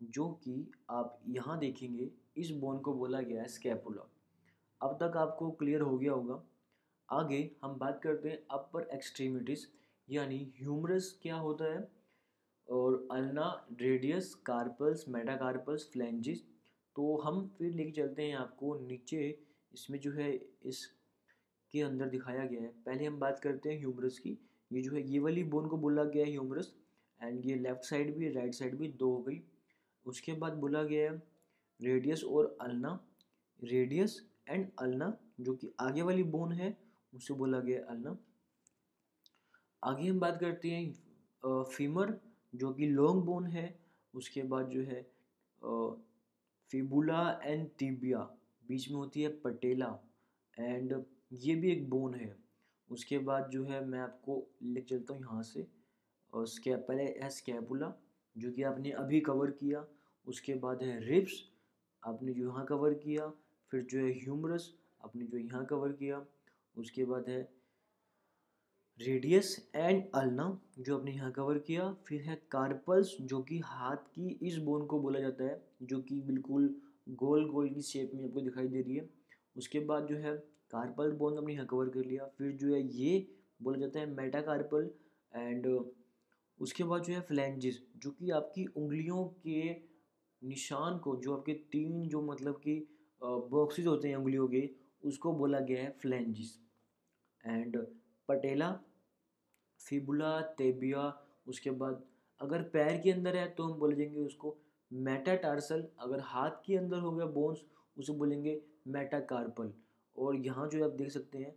जो 0.00 0.28
कि 0.44 0.70
आप 0.90 1.18
यहाँ 1.28 1.58
देखेंगे, 1.58 2.10
इस 2.36 2.50
बोन 2.52 2.78
को 2.78 2.94
बोला 2.94 3.20
गया 3.20 3.42
है 3.42 3.48
स्कैपुला 3.48 4.08
अब 4.80 4.96
तक 5.00 5.16
आपको 5.16 5.50
क्लियर 5.50 5.80
हो 5.80 5.98
गया 5.98 6.12
होगा। 6.12 6.42
आगे 7.08 7.38
हम 7.62 7.74
बात 7.78 8.00
करते 8.02 8.28
हैं 8.28 8.38
अपर 8.50 8.88
एक्सट्रीमिटीज़ 8.94 9.66
यानी 10.08 10.38
ह्यूमरस 10.58 11.18
क्या 11.22 11.36
होता 11.36 11.64
है? 11.64 11.90
और 12.68 13.06
ulna 13.10 13.46
radius 13.80 14.34
carpals 14.46 15.08
metacarpals 15.08 15.88
phalanges 15.92 16.42
तो 16.96 17.16
हम 17.16 17.46
फिर 17.58 17.72
लेके 17.72 17.90
चलते 17.92 18.22
हैं 18.22 18.36
आपको 18.36 18.74
नीचे 18.78 19.22
इसमें 19.74 19.98
जो 20.00 20.12
है 20.12 20.32
इस 20.64 20.84
के 21.74 21.80
अंदर 21.82 22.08
दिखाया 22.08 22.44
गया 22.46 22.62
है। 22.62 22.68
पहले 22.86 23.04
हम 23.04 23.18
बात 23.18 23.38
करते 23.40 23.70
हैं 23.70 23.78
ह्यूमरस 23.78 24.18
की। 24.18 24.38
ये 24.70 24.82
जो 24.82 24.92
है, 24.92 25.02
ये 25.02 25.18
वाली 25.18 25.44
बोन 25.44 25.68
को 25.68 25.76
बोला 25.78 26.04
गया 26.04 26.24
है 26.24 26.30
ह्यूमरस 26.30 26.74
एंड 27.20 27.46
ये 27.46 27.54
लेफ़्ट 27.56 27.84
साइड 27.84 28.14
भी 28.16 28.28
राइट 28.32 28.54
साइड 28.54 28.76
भी 28.78 28.88
दो 28.90 29.10
हो 29.10 29.22
गई। 29.22 29.40
उसके 30.06 30.32
बाद 30.34 30.52
बोला 30.58 30.82
गया 30.84 31.10
है 31.10 31.22
रेडियस 31.80 32.24
और 32.24 32.56
अल्ना 32.60 32.98
रेडियस 33.62 34.20
एंड 34.48 34.70
अल्ना 34.78 35.12
जो 35.40 35.54
कि 35.54 35.72
आगे 35.80 36.02
वाली 36.02 36.22
बोन 36.24 36.52
है, 36.52 36.76
उसे 37.12 37.34
बोला 37.34 37.60
गया 37.60 37.84
अल्ना 37.90 38.16
आगे 39.82 40.08
हम 40.08 40.20
बात 40.20 40.38
करते 40.40 40.70
हैं 40.70 41.64
फीमर 41.70 42.18
जो 42.52 42.72
कि 42.72 42.86
लॉन्ग 42.88 43.24
बोन 43.24 43.46
है। 43.46 43.64
उसके 44.14 44.42
बाद 44.44 44.68
जो 44.68 44.82
है 44.82 45.00
फिबुला 46.70 47.22
एंड 47.44 47.68
टिबिया 47.78 48.18
बीच 48.72 48.90
में 48.90 48.96
होती 48.96 49.22
है 49.22 49.28
पटेला 49.40 49.96
एंड 50.56 51.02
ये 51.34 51.54
भी 51.54 51.70
एक 51.72 51.88
बोन 51.90 52.14
है। 52.14 52.34
उसके 52.90 53.18
बाद 53.20 53.48
जो 53.50 53.64
है 53.64 53.84
मैं 53.86 54.00
आपको 54.00 54.42
लिख 54.64 54.84
चलता 54.86 55.14
हूँ 55.14 55.22
यहाँ 55.22 55.42
से, 55.44 55.66
और 56.32 56.46
स्कै 56.48 56.74
पहले 56.78 57.02
है 57.14 57.28
स्कैपुला 57.30 57.92
जो 58.36 58.50
कि 58.52 58.62
आपने 58.64 58.90
अभी 58.98 59.20
कवर 59.22 59.50
किया, 59.52 59.84
उसके 60.26 60.54
बाद 60.56 60.82
है 60.82 60.98
रिब्स 61.00 61.42
आपने 62.02 62.32
जो 62.32 62.44
यहाँ 62.44 62.64
कवर 62.66 62.94
किया, 62.96 63.28
फिर 63.72 63.82
जो 63.84 63.98
है 63.98 64.12
ह्यूमरस 64.14 64.72
आपने 65.00 65.24
जो 65.24 65.38
यहाँ 65.38 65.64
कवर 65.66 65.92
किया, 65.94 66.24
उसके 66.76 67.04
बाद 67.04 67.28
है 67.28 67.40
रेडियस 69.00 69.56
एंड 69.74 70.02
अल्ना 70.14 70.46
जो 70.78 70.98
आपने 70.98 71.12
यहाँ 71.12 71.30
कवर 71.32 71.58
किया, 71.60 71.92
फिर 72.06 72.22
है 72.22 72.34
कार्पल्स 72.52 73.16
जो 73.22 73.40
कि 73.42 73.58
हाथ 73.64 74.08
की 74.14 74.38
इस 74.42 74.56
बोन 74.60 74.86
को 74.86 75.00
बोला 75.00 75.20
जाता 75.20 75.44
है, 75.44 75.60
जो 75.82 76.00
कि 76.00 76.20
बिल्कुल 76.22 76.74
गोल 77.06 77.48
गोल 77.50 77.68
की 77.68 77.82
शेप 77.82 78.10
में 78.14 78.24
आपको 78.24 78.40
दिखाई 78.40 78.68
दे 78.68 78.82
रही 78.82 78.96
है। 78.96 79.08
उसके 79.56 79.80
बाद 79.82 80.06
जो 80.06 80.16
है 80.16 80.36
कार्पल 80.70 81.10
बोन 81.12 81.38
हमने 81.38 81.52
यहाँ 81.54 81.66
कवर 81.66 81.88
कर 81.88 82.04
लिया। 82.04 82.26
फिर 82.38 82.52
जो 82.52 82.74
है, 82.74 82.80
ये 82.82 83.26
बोला 83.62 83.78
जाता 83.78 84.00
है 84.00 84.06
मेटा 84.10 84.40
कार्पल 84.42 84.90
एंड 85.32 85.66
उसके 86.58 86.84
बाद 86.84 87.02
जो 87.02 87.12
है 87.12 87.20
फ्लैंजिस 87.20 87.78
जो 87.96 88.10
कि 88.10 88.30
आपकी 88.30 88.64
उंगलियों 88.66 89.24
के 89.46 89.70
निशान 90.42 90.98
को, 90.98 91.16
जो 91.16 91.36
आपके 91.36 91.52
तीन 91.72 92.08
जो 92.08 92.22
मतलब 92.22 92.60
कि 92.64 92.74
बॉक्सेस 93.22 93.86
होते 93.86 94.08
हैं 94.08 94.16
उंगलियों 94.16 94.46
के, 94.48 94.68
उसको 95.04 95.32
बोला 95.32 95.60
गया 95.60 95.82
है 95.82 95.90
phalanges 96.00 96.56
and 97.44 97.76
patella 98.28 98.70
fibula 99.80 100.40
tibia 100.58 101.02
उसके 101.48 101.70
बाद 101.72 102.02
अगर 102.40 102.62
पैर 102.72 103.00
के 103.00 103.10
अंदर 103.10 103.36
है 103.36 103.46
तो 103.48 103.64
हम 103.64 103.78
बोलेंगे 103.78 104.18
उसको 104.18 104.56
मेटाटार्सल 104.92 105.86
अगर 105.98 106.20
हाथ 106.20 106.50
के 106.66 106.76
अंदर 106.76 106.98
हो 106.98 107.12
गया 107.12 107.26
बोन्स 107.26 107.64
उसे 107.98 108.12
बोलेंगे 108.12 108.60
मेटाकार्पल 108.88 109.72
और 110.16 110.36
यहाँ 110.36 110.68
जो 110.68 110.84
आप 110.84 110.96
देख 110.96 111.10
सकते 111.10 111.38
हैं 111.38 111.54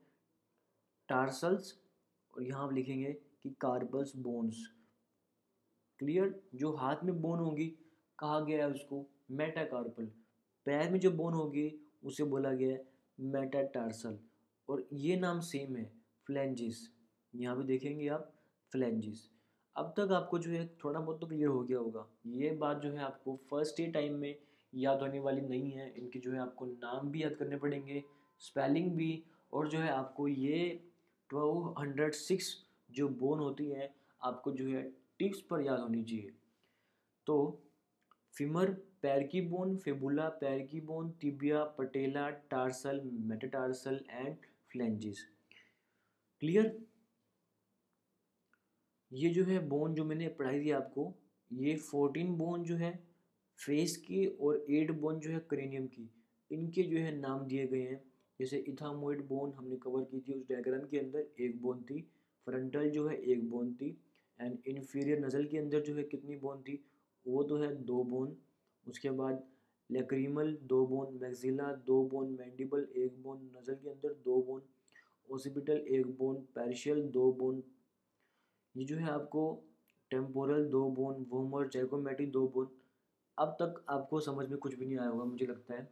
टार्सल्स 1.10 1.74
और 2.34 2.44
यहाँ 2.44 2.64
आप 2.64 2.74
लिखेंगे 2.74 3.12
कि 3.44 3.50
कार्पल्स 3.62 4.16
बोन्स 4.18 4.66
क्लियर 6.00 6.34
जो 6.56 6.72
हाथ 6.76 7.04
में 7.04 7.22
बोन 7.22 7.40
होगी, 7.40 7.68
कहा 8.20 8.40
गया 8.40 8.66
है 8.66 8.72
उसको 8.72 9.06
मेटाकार्पल 9.32 10.06
पैर 10.68 10.90
में 10.92 11.00
जो 11.00 11.12
बोन 11.12 11.34
होगी, 11.34 11.72
उसे 12.04 12.24
बोला 12.24 12.52
गया 12.52 12.74
है 12.74 12.86
मेटाटार्सल 13.20 14.18
और 14.70 14.88
ये 14.94 15.16
नाम 15.16 15.40
सेम 15.40 15.76
है 15.76 15.92
फ्लैंजिस 16.28 16.88
यहाँ 17.34 17.56
पे 17.58 17.64
देखेंगे 17.64 18.08
आप 18.08 18.32
फ्लैंजिस 18.72 19.30
अब 19.76 19.94
तक 19.98 20.12
आपको 20.14 20.38
जो 20.40 20.52
है 20.52 20.66
थोड़ा 20.84 21.00
बहुत 21.00 21.20
तो 21.22 21.28
क्लियर 21.28 21.48
हो 21.48 21.62
गया 21.62 21.78
होगा। 21.78 22.06
ये 22.28 22.52
बात 22.56 22.82
जो 22.82 22.92
है 22.92 23.00
आपको 23.04 23.36
फ़र्स्ट 23.50 23.78
डे 23.78 23.88
टाइम 23.92 24.14
में 24.20 24.36
याद 24.74 25.02
होने 25.02 25.20
वाली 25.20 25.42
नहीं 25.44 25.72
है। 25.72 25.90
इनके 25.92 26.20
जो 26.20 26.32
है 26.32 26.40
आपको 26.40 26.66
नाम 26.66 27.10
भी 27.12 27.24
याद 27.24 27.36
करने 27.36 27.58
पड़ेंगे 27.58 28.04
स्पेलिंग 28.42 28.92
भी, 28.92 29.24
और 29.54 29.68
जो 29.70 29.80
है 29.80 29.90
आपको 29.90 30.28
ये 30.28 30.68
ट्वेल्व 31.30 31.74
हंड्रेड 31.80 32.14
सिक्स 32.14 32.56
जो 32.90 33.08
बोन 33.20 33.40
होती 33.40 33.70
है, 33.70 33.94
आपको 34.22 34.52
जो 34.52 34.68
है 34.68 34.84
टिप्स 35.20 35.40
पर 35.42 35.62
याद 35.62 35.80
होनी 35.80 36.04
चाहिए। 36.04 36.32
तो 37.28 37.62
फिमर 38.34 38.72
पैर 39.02 39.24
की 39.24 39.42
बोन 39.44 39.76
फेबुला 39.78 40.28
पैर 40.40 40.62
की 40.62 40.80
bone 40.82 41.10
tibia 41.22 41.64
patella 41.78 42.30
tarsal 42.52 43.02
metatarsal 43.04 44.00
and 44.10 44.36
phalanges 44.72 45.24
clear 46.42 46.78
ये 49.16 49.30
जो 49.30 49.44
है 49.44 49.60
बोन 49.68 49.94
जो 49.96 50.04
मैंने 50.06 50.28
पढ़ाई 50.30 50.60
थी 50.62 50.72
आपको, 50.72 51.14
ये 51.52 51.76
फोर्टीन 51.76 52.36
बोन 52.38 52.64
जो 52.64 52.76
है 52.76 52.92
फेस 53.60 53.96
की 53.98 54.26
और 54.26 54.66
एट 54.70 54.92
बोन 54.92 55.20
जो 55.20 55.30
है 55.32 55.40
क्रेनियम 55.50 55.86
की, 55.88 56.10
इनके 56.52 56.84
जो 56.84 56.98
है 56.98 57.16
नाम 57.20 57.46
दिए 57.48 57.68
गए 57.68 57.82
हैं। 57.82 58.02
जैसे 58.40 58.58
इथामोइड 58.70 59.22
बोन 59.28 59.54
हमने 59.54 59.76
कवर 59.76 60.04
की 60.04 60.20
थी 60.20 60.34
उस 60.34 60.48
डायग्राम 60.50 60.88
के 60.88 61.00
अंदर, 61.00 61.28
एक 61.40 61.62
बोन 61.62 61.84
थी। 61.84 62.02
फ्रंटल 62.48 62.90
जो 62.90 63.08
है 63.08 63.16
एक 63.24 63.50
बोन 63.50 63.74
थी। 63.74 63.90
एंड 64.40 64.58
इन्फीरियर 64.68 65.20
नज़ल 65.20 65.46
के 65.46 65.58
अंदर 65.58 65.82
जो 65.82 65.96
है 65.96 66.04
कितनी 66.04 66.36
बोन 66.36 66.62
थी? 66.62 66.84
वो 67.26 67.44
तो 67.44 67.58
है 67.58 67.76
दो 67.84 68.04
बोन 68.04 68.36
उसके 68.86 69.10
बाद 69.12 69.44
लेक्रीमल 69.90 70.52
दो 70.64 70.86
बोन 70.88 71.18
मैगजिला 71.22 71.72
दो 71.88 72.02
बोन 72.10 72.36
मैंडिबल 72.40 72.88
एक 72.98 73.22
बोन 73.24 73.38
नज़ल 73.58 73.76
के 73.76 73.90
अंदर 73.90 74.14
दो 74.26 74.42
बोन 74.42 74.62
ओसिपिटल 75.30 75.78
एक 75.90 76.08
बोन 76.18 76.36
पैरिशियल 76.56 77.02
दो 77.10 77.32
बोन 77.32 77.64
ये 78.76 78.86
जो 78.86 78.96
है 78.98 79.10
आपको 79.10 79.44
टेम्पोरल 80.12 80.66
दो 80.70 80.90
बोन 80.92 81.26
वोमर 81.30 81.68
जैकोमेटी 81.68 82.26
दो 82.28 82.48
बोन 82.48 82.70
अब 83.38 83.56
तक 83.62 83.84
आपको 83.90 84.20
समझ 84.20 84.48
में 84.50 84.58
कुछ 84.60 84.76
भी 84.76 84.86
नहीं 84.86 84.98
आया 84.98 85.10
होगा, 85.10 85.24
मुझे 85.26 85.46
लगता 85.46 85.74
है। 85.74 85.90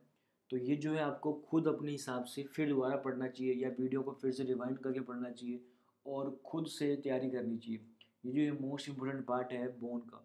तो 0.49 0.57
ये 0.57 0.75
जो 0.75 0.93
है 0.93 0.99
आपको 0.99 1.33
खुद 1.49 1.67
अपने 1.67 1.91
हिसाब 1.91 2.23
से 2.25 2.43
फिर 2.45 2.67
दोबारा 2.69 2.95
पढ़ना 2.97 3.27
चाहिए 3.27 3.53
या 3.53 3.69
वीडियो 3.79 4.01
को 4.01 4.11
फिर 4.21 4.31
से 4.31 4.43
रिवाइंड 4.43 4.77
करके 4.79 4.99
पढ़ना 5.01 5.29
चाहिए 5.31 5.61
और 6.05 6.29
खुद 6.45 6.67
से 6.69 6.95
तैयारी 6.97 7.29
करनी 7.29 7.57
चाहिए। 7.57 7.79
ये 8.23 8.31
जो 8.33 8.41
है 8.43 8.61
मोस्ट 8.61 8.89
इम्पोर्टेंट 8.89 9.25
पार्ट 9.25 9.51
है 9.51 9.67
बोन 9.79 9.99
का। 10.01 10.23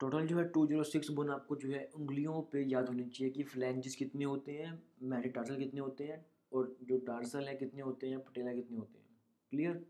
टोटल 0.00 0.26
जो 0.26 0.38
है 0.38 0.44
टू 0.48 0.66
ज़ीरो 0.66 0.82
सिक्स 0.84 1.10
बोन 1.10 1.30
आपको 1.30 1.56
जो 1.56 1.68
है 1.68 1.84
उंगलियों 1.96 2.40
पे 2.42 2.62
याद 2.64 2.88
होनी 2.88 3.04
चाहिए 3.04 3.32
कि 3.32 3.42
फ्लैंजेस 3.44 3.94
कितने 3.96 4.24
होते 4.24 4.52
हैं 4.52 4.72
मेटाटार्सल 5.04 5.56
कितने 5.56 5.80
होते 5.80 6.04
हैं 6.04 6.24
और 6.52 6.76
जो 6.82 6.98
टार्सल 7.06 7.48
है 7.48 7.54
कितने 7.56 7.82
होते 7.82 8.06
हैं 8.06 8.18
पटेला 8.20 8.52
कितने 8.52 8.76
होते 8.76 8.98
हैं। 8.98 9.06
क्लियर 9.52 9.84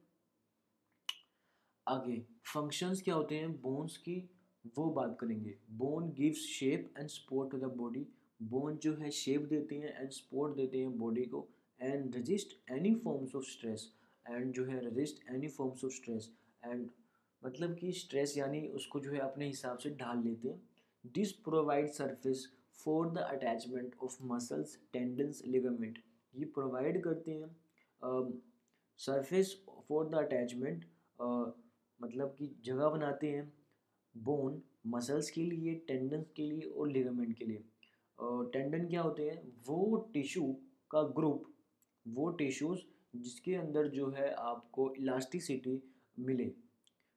आगे 1.86 2.16
फ़ंक्शंस 2.52 3.00
क्या 3.02 3.14
होते 3.14 3.34
हैं? 3.34 3.50
बोन्स 3.62 3.96
की, 3.98 4.16
वो 4.76 4.84
बात 4.90 5.16
करेंगे। 5.20 5.54
Bone 5.72 6.12
gives 6.18 6.44
shape 6.48 6.94
and 6.98 7.08
support 7.08 7.50
to 7.50 7.58
the 7.58 7.72
body 7.76 8.06
bone 8.40 8.76
जो 8.76 8.94
है 8.96 9.10
शेप 9.12 9.42
देते 9.50 9.76
हैं 9.76 10.00
एंड 10.00 10.10
सपोर्ट 10.10 10.54
देते 10.56 10.78
हैं 10.78 10.96
बॉडी 10.98 11.24
को। 11.24 11.46
And 11.80 12.16
resist 12.16 12.56
any 12.72 12.94
forms 12.94 13.34
of 13.36 13.44
stress 13.44 13.88
and 14.26 14.52
जो 14.52 14.64
है 14.64 14.78
resist 14.86 15.22
any 15.30 15.48
forms 15.48 15.84
of 15.84 15.92
stress 15.92 16.30
and 16.62 16.88
मतलब 17.42 17.74
कि 17.76 17.92
स्ट्रेस 17.92 18.36
यानी 18.38 18.66
उसको 18.70 19.00
जो 19.00 19.12
है, 19.12 19.18
अपने 19.20 19.46
हिसाब 19.46 19.78
से 19.78 19.90
ढाल 19.96 20.22
लेते 20.24 20.48
हैं। 20.48 20.60
This 21.04 21.32
provide 21.44 21.88
surface 21.90 22.46
for 22.84 23.10
the 23.12 23.18
attachment 23.20 23.94
of 24.02 24.16
muscles 24.24 24.78
tendons 24.92 25.42
ligament 25.46 25.98
ये 26.34 26.44
प्रोवाइड 26.54 27.02
करते 27.04 27.30
हैं 27.32 28.40
सरफेस 28.98 29.56
फॉर 29.88 30.08
द 30.08 30.14
अटैचमेंट 30.16 30.84
मतलब 32.02 32.34
कि 32.38 32.54
जगह 32.64 32.88
बनाते 32.88 33.30
हैं 33.30 33.52
बोन 34.14 34.60
मसल्स 34.86 35.30
के 35.30 35.42
लिए 35.42 35.74
टेंडन्स 35.88 36.30
के 36.36 36.42
लिए 36.42 36.68
और 36.68 36.88
लिगामेंट 36.88 37.36
के 37.38 37.44
लिए। 37.44 37.62
टेंडन 38.52 38.86
क्या 38.88 39.02
होते 39.02 39.28
हैं? 39.30 39.42
वो 39.66 39.96
टिश्यू 40.14 40.52
का 40.90 41.02
ग्रुप 41.16 41.48
वो 42.06 42.30
टिश्यूज़ 42.32 42.80
जिसके 43.16 43.54
अंदर 43.54 43.88
जो 43.88 44.08
है 44.10 44.32
आपको 44.32 44.92
इलास्टिसिटी 44.94 45.80
मिले 46.18 46.48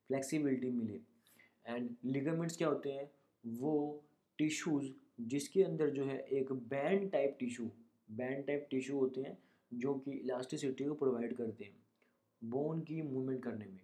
फ्लेक्सिबिलिटी 0.09 0.69
मिले। 0.71 0.99
एंड 1.65 1.89
लिगामेंट्स 2.05 2.57
क्या 2.57 2.67
होते 2.67 2.91
हैं? 2.91 3.09
वो 3.43 4.03
टिश्यूज़ 4.39 4.91
जिसके 5.23 5.63
अंदर 5.63 5.89
जो 5.89 6.05
है 6.05 6.17
एक 6.39 6.51
band 6.69 7.09
type 7.11 7.35
tissue 7.39 7.69
band 8.11 8.45
type 8.47 8.67
tissue 8.71 8.97
होते 8.99 9.21
हैं 9.21 9.37
जो 9.71 9.93
कि 9.95 10.11
इलास्टिसिटी 10.11 10.83
को 10.83 10.93
प्रोवाइड 10.95 11.35
करते 11.37 11.63
हैं 11.63 11.75
बोन 12.41 12.81
की 12.81 13.01
मूवमेंट 13.01 13.43
करने 13.43 13.65
में। 13.65 13.79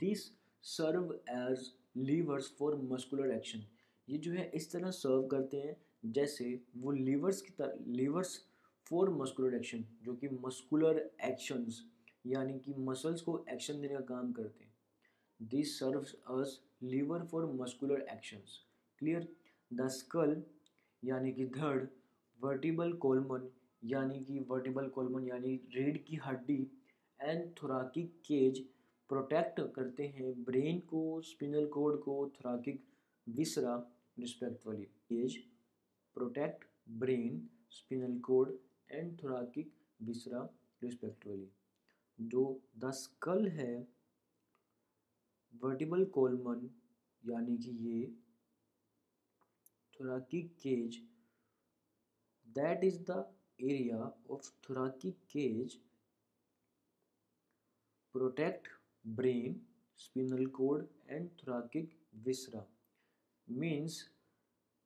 This 0.00 0.30
serve 0.64 1.12
as 1.30 1.70
levers 1.98 2.52
for 2.58 2.76
muscular 2.84 3.30
action 3.30 3.64
ये 4.08 4.18
जो 4.18 4.32
है, 4.32 4.50
इस 4.54 4.70
तरह 4.72 4.90
सर्व 4.90 5.26
करते 5.26 5.56
हैं, 5.56 5.76
जैसे 6.06 6.60
वो 6.76 6.90
लीवर्स 6.92 7.40
की 7.42 7.52
तरह 7.58 7.92
लीवर्स 7.92 8.38
फॉर 8.86 9.10
मस्कुलर 9.12 9.54
एक्शन 9.54 9.84
जो 10.04 10.14
कि 10.14 10.28
मस्कुलर 10.44 10.98
एक्शंस 11.24 11.82
यानी 12.26 12.58
कि 12.58 12.74
मसल्स 12.80 13.20
को 13.20 13.44
एक्शन 13.50 13.80
देने 13.80 13.94
का 13.94 14.00
काम 14.08 14.32
करते 14.32 14.64
हैं। 14.64 14.72
This 15.40 15.78
serve 15.78 16.00
as 16.34 16.60
lever 16.82 17.24
for 17.26 17.46
muscular 17.54 18.06
actions 18.12 18.58
clear 18.98 19.28
the 19.70 19.88
skull 19.90 20.42
यानी 21.02 21.32
कि 21.32 21.46
धड़ 21.56 21.84
वर्टिबल 22.40 22.92
कोलमन 23.02 23.48
यानी 23.84 24.18
कि 24.24 24.38
वर्टिबल 24.48 24.88
कोलमन 24.88 25.26
यानी 25.28 25.54
रीढ़ 25.74 25.96
की 25.98 26.16
हड्डी 26.26 26.60
एंड 27.20 27.50
थोराकिक 27.62 28.12
केज 28.26 28.64
प्रोटेक्ट 29.12 29.60
करते 29.74 30.02
हैं 30.08 30.32
ब्रेन 30.44 30.78
को 30.80 31.00
स्पिनल 31.22 31.66
कोड 31.66 31.98
को 32.02 32.12
thoracic 32.36 32.84
viscera 33.26 33.74
respectfully 34.18 34.84
cage 35.08 35.36
protect 36.16 36.64
brain 36.98 37.36
spinal 37.70 38.16
cord 38.20 38.56
and 38.90 39.12
thoracic 39.22 39.74
viscera 40.02 40.48
respectively 40.82 41.50
जो 42.18 42.46
द 42.78 42.90
स्कल 42.94 43.46
है 43.50 43.70
वर्टिबल 45.54 46.04
कोलमन 46.14 46.68
यानी 47.24 47.56
कि 47.58 47.76
ये 47.82 48.02
thoracic 50.00 50.52
cage 50.62 51.02
that 52.46 52.84
is 52.84 53.00
the 53.10 53.24
area 53.62 54.12
of 54.30 54.52
thoracic 54.68 55.18
cage 55.30 55.80
protect 58.14 58.78
brain 59.04 59.60
spinal 59.98 60.46
cord 60.58 60.86
and 61.08 61.28
thoracic 61.38 61.98
viscera 62.26 62.66
means 63.48 64.04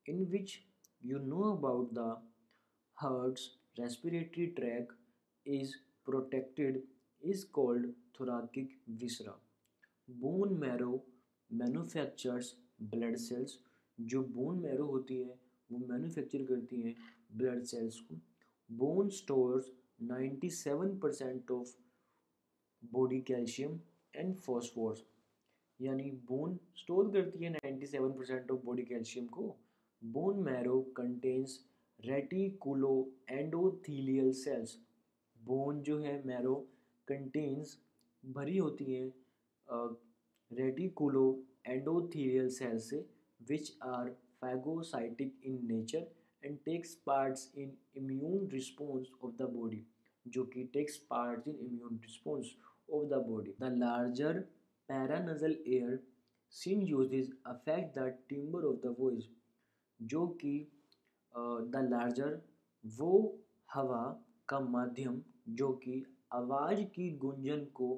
in 0.07 0.24
which 0.31 0.59
you 1.02 1.18
know 1.20 1.48
about 1.48 1.92
the 1.94 2.16
heart's 2.96 3.42
respiratory 3.79 4.46
tract 4.57 4.92
is 5.46 5.74
protected 6.07 6.79
is 7.22 7.44
called 7.44 7.85
thoracic 8.16 8.72
viscera 9.02 9.35
bone 10.09 10.59
marrow 10.59 10.96
manufactures 11.50 12.55
blood 12.90 13.18
cells 13.20 13.59
जो 13.98 14.20
bone 14.33 14.59
marrow 14.61 14.85
होती 14.87 15.14
है 15.16 15.35
वो 15.70 15.79
manufacture 15.88 16.42
करती 16.44 16.81
हैं 16.81 16.94
blood 17.37 17.62
cells 17.66 18.00
को 18.09 18.16
bone 18.70 19.09
stores 19.18 19.70
97 20.11 20.98
percent 21.02 21.50
of 21.50 21.70
body 22.83 23.20
calcium 23.31 23.79
and 24.16 24.35
phosphorus 24.38 25.05
यानी 25.81 26.11
bone 26.29 26.59
store 26.76 27.11
करती 27.12 27.44
है 27.44 27.50
97 27.55 28.12
परसेंट 28.18 28.50
ऑफ़ 28.50 28.61
बॉडी 28.64 28.83
कैल्शियम 28.85 29.26
को। 29.37 29.55
Bone 30.02 30.42
marrow 30.44 30.81
contains 30.96 31.59
reticulo 32.00 32.92
endothelial 33.31 34.33
cells 34.35 34.79
bone 35.37 35.81
जो 35.83 35.98
है 35.98 36.22
मैरो 36.26 36.55
कंटेन्स 37.09 37.79
भरी 38.24 38.57
होती 38.57 38.92
है 38.92 39.05
रेटिकुलो 40.50 41.24
एंडोथीलियल 41.66 42.48
सेल्स 42.50 42.88
से 42.90 43.05
which 43.40 43.72
are 43.85 44.11
phagocytic 44.40 45.40
in 45.46 45.59
nature 45.66 46.07
and 46.42 46.59
takes 46.64 46.94
parts 47.07 47.50
in 47.59 47.76
immune 47.96 48.48
response 48.52 49.11
of 49.24 49.33
the 49.37 49.50
body 49.52 49.85
जो 50.26 50.44
कि 50.55 50.64
takes 50.72 50.96
parts 51.11 51.48
in 51.48 51.59
immune 51.66 51.98
response 52.02 52.55
the 52.88 53.22
body 53.29 53.55
the 53.61 53.72
larger 53.79 54.38
paranasal 54.88 55.57
air 55.66 55.99
sinuses 56.83 57.33
affect 57.46 57.99
the 57.99 58.07
timbre 58.29 58.64
of 58.64 58.77
the 58.77 58.94
voice 58.99 59.29
जो 60.01 60.27
कि 60.27 60.59
the 61.35 61.88
larger 61.90 62.40
वो 62.85 63.38
हवा 63.75 64.03
का 64.49 64.61
माध्यम, 64.61 65.22
जो 65.49 65.72
कि 65.72 66.05
आवाज़ 66.33 66.83
की 66.85 67.11
गुंजन 67.16 67.64
को 67.75 67.88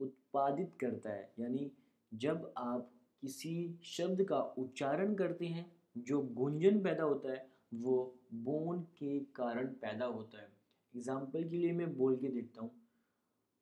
उत्पादित 0.00 0.72
करता 0.80 1.10
है। 1.10 1.30
यानी 1.40 1.70
जब 2.12 2.52
आप 2.58 2.90
किसी 3.22 3.78
शब्द 3.84 4.22
का 4.22 4.40
उच्चारण 4.58 5.14
करते 5.14 5.46
हैं, 5.46 5.70
जो 5.98 6.20
गुंजन 6.20 6.82
पैदा 6.82 7.04
होता 7.04 7.32
है, 7.32 7.46
वो 7.74 8.18
बोन 8.34 8.80
के 8.98 9.18
कारण 9.20 9.66
पैदा 9.66 10.06
होता 10.06 10.40
है। 10.40 10.48
एग्ज़ाम्पल 10.94 11.48
के 11.48 11.56
लिए 11.56 11.72
मैं 11.72 11.96
बोल 11.96 12.16
के 12.16 12.28
देखता 12.28 12.62
हूँ। 12.62 12.70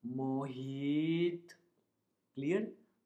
मोहित। 0.04 1.52
क्लियर 2.36 2.62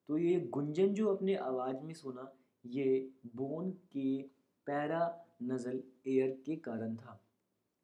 तो 0.08 0.18
ये 0.18 0.38
गुंजन 0.52 0.94
जो 0.94 1.14
अपने 1.14 1.34
आवाज़ 1.36 1.76
में 1.76 1.92
सुना, 1.94 2.32
ये 2.64 3.10
बोन 3.36 3.70
के 3.92 4.20
पैरा 4.66 5.00
नज़ल 5.42 5.82
एयर 6.08 6.30
के 6.46 6.56
कारण 6.56 6.96
था। 6.96 7.20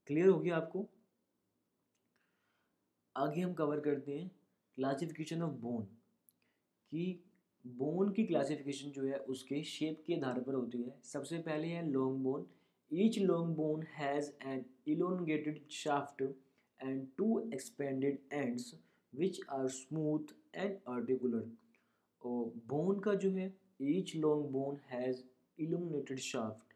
क्लियर 0.07 0.29
हो 0.29 0.39
गया 0.39 0.57
आपको? 0.57 0.87
आगे 3.17 3.41
हम 3.41 3.53
कवर 3.55 3.81
करते 3.81 4.19
हैं 4.19 4.31
क्लासिफिकेशन 4.79 5.43
ऑफ़ 5.43 5.53
बोन 5.61 5.85
कि 6.93 7.21
बोन 7.65 8.13
की 8.13 8.25
क्लासिफिकेशन 8.25 8.91
जो 8.91 9.05
है, 9.05 9.19
उसके 9.19 9.63
शेप 9.65 10.03
के 10.07 10.15
आधार 10.15 10.41
पर 10.41 10.55
होती 10.55 10.83
है। 10.83 10.99
सबसे 11.05 11.39
पहले 11.39 11.67
है 11.67 11.87
long 11.91 12.23
bone 12.23 12.47
each 12.91 13.19
long 13.19 13.57
bone 13.57 13.83
has 13.93 14.31
an 14.47 14.65
elongated 14.89 15.69
shaft 15.73 16.23
and 16.81 17.07
two 17.17 17.39
expanded 17.55 18.19
ends 18.33 18.75
which 19.15 19.41
are 19.51 19.69
smooth 19.71 20.35
and 20.55 20.77
articular 20.89 21.51
और 22.23 22.53
बोन 22.69 23.01
का 23.01 23.15
जो 23.15 23.31
है 23.31 23.53
each 23.83 24.15
long 24.17 24.47
bone 24.53 24.79
has 24.89 25.23
elongated 25.59 26.19
shaft 26.21 26.75